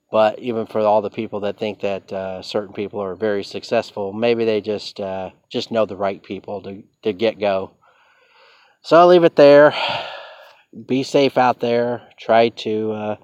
But 0.10 0.40
even 0.40 0.68
for 0.68 0.80
all 0.80 1.02
the 1.02 1.10
people 1.10 1.42
that 1.42 1.58
think 1.58 1.82
that 1.82 2.14
uh, 2.14 2.42
certain 2.42 2.74
people 2.74 3.02
are 3.02 3.16
very 3.16 3.44
successful, 3.44 4.14
maybe 4.14 4.46
they 4.46 4.62
just 4.62 5.02
uh, 5.02 5.32
just 5.50 5.70
know 5.70 5.86
the 5.86 5.98
right 5.98 6.24
people 6.24 6.62
to, 6.64 6.84
to 7.04 7.12
get 7.12 7.40
go. 7.40 7.72
So 8.84 8.98
I'll 8.98 9.08
leave 9.08 9.26
it 9.26 9.36
there. 9.36 9.74
Be 10.88 11.04
safe 11.04 11.38
out 11.38 11.60
there. 11.60 12.08
Try 12.18 12.50
to 12.50 12.92
uh, 12.92 13.16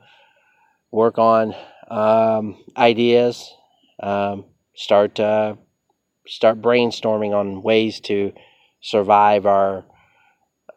work 0.92 1.18
on 1.18 1.56
um, 1.90 2.64
ideas. 2.76 3.54
Um, 4.02 4.46
start 4.76 5.20
uh, 5.20 5.56
start 6.28 6.62
brainstorming 6.62 7.34
on 7.34 7.62
ways 7.62 8.00
to 8.02 8.34
survive 8.82 9.46
our 9.46 9.86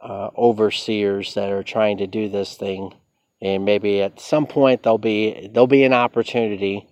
uh, 0.03 0.30
overseers 0.36 1.34
that 1.34 1.51
are 1.51 1.62
trying 1.62 1.99
to 1.99 2.07
do 2.07 2.28
this 2.28 2.57
thing. 2.57 2.92
And 3.40 3.64
maybe 3.64 4.01
at 4.01 4.20
some 4.20 4.47
point 4.47 4.82
there'll 4.82 4.99
be 4.99 5.51
there'll 5.53 5.66
be 5.66 5.84
an 5.84 5.92
opportunity 5.92 6.88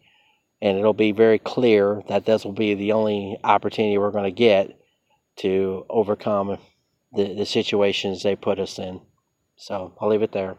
and 0.61 0.79
it'll 0.79 0.93
be 0.93 1.13
very 1.13 1.39
clear 1.39 2.03
that 2.09 2.27
this 2.27 2.45
will 2.45 2.53
be 2.53 2.75
the 2.75 2.93
only 2.93 3.39
opportunity 3.45 3.99
we're 3.99 4.11
going 4.11 4.25
to 4.25 4.31
get 4.31 4.79
to 5.37 5.85
overcome 5.89 6.59
the, 7.13 7.35
the 7.35 7.47
situations 7.47 8.23
they 8.23 8.37
put 8.37 8.59
us 8.59 8.79
in. 8.79 9.01
So 9.57 9.95
i'll 10.01 10.09
leave 10.09 10.23
it 10.23 10.33
there 10.33 10.57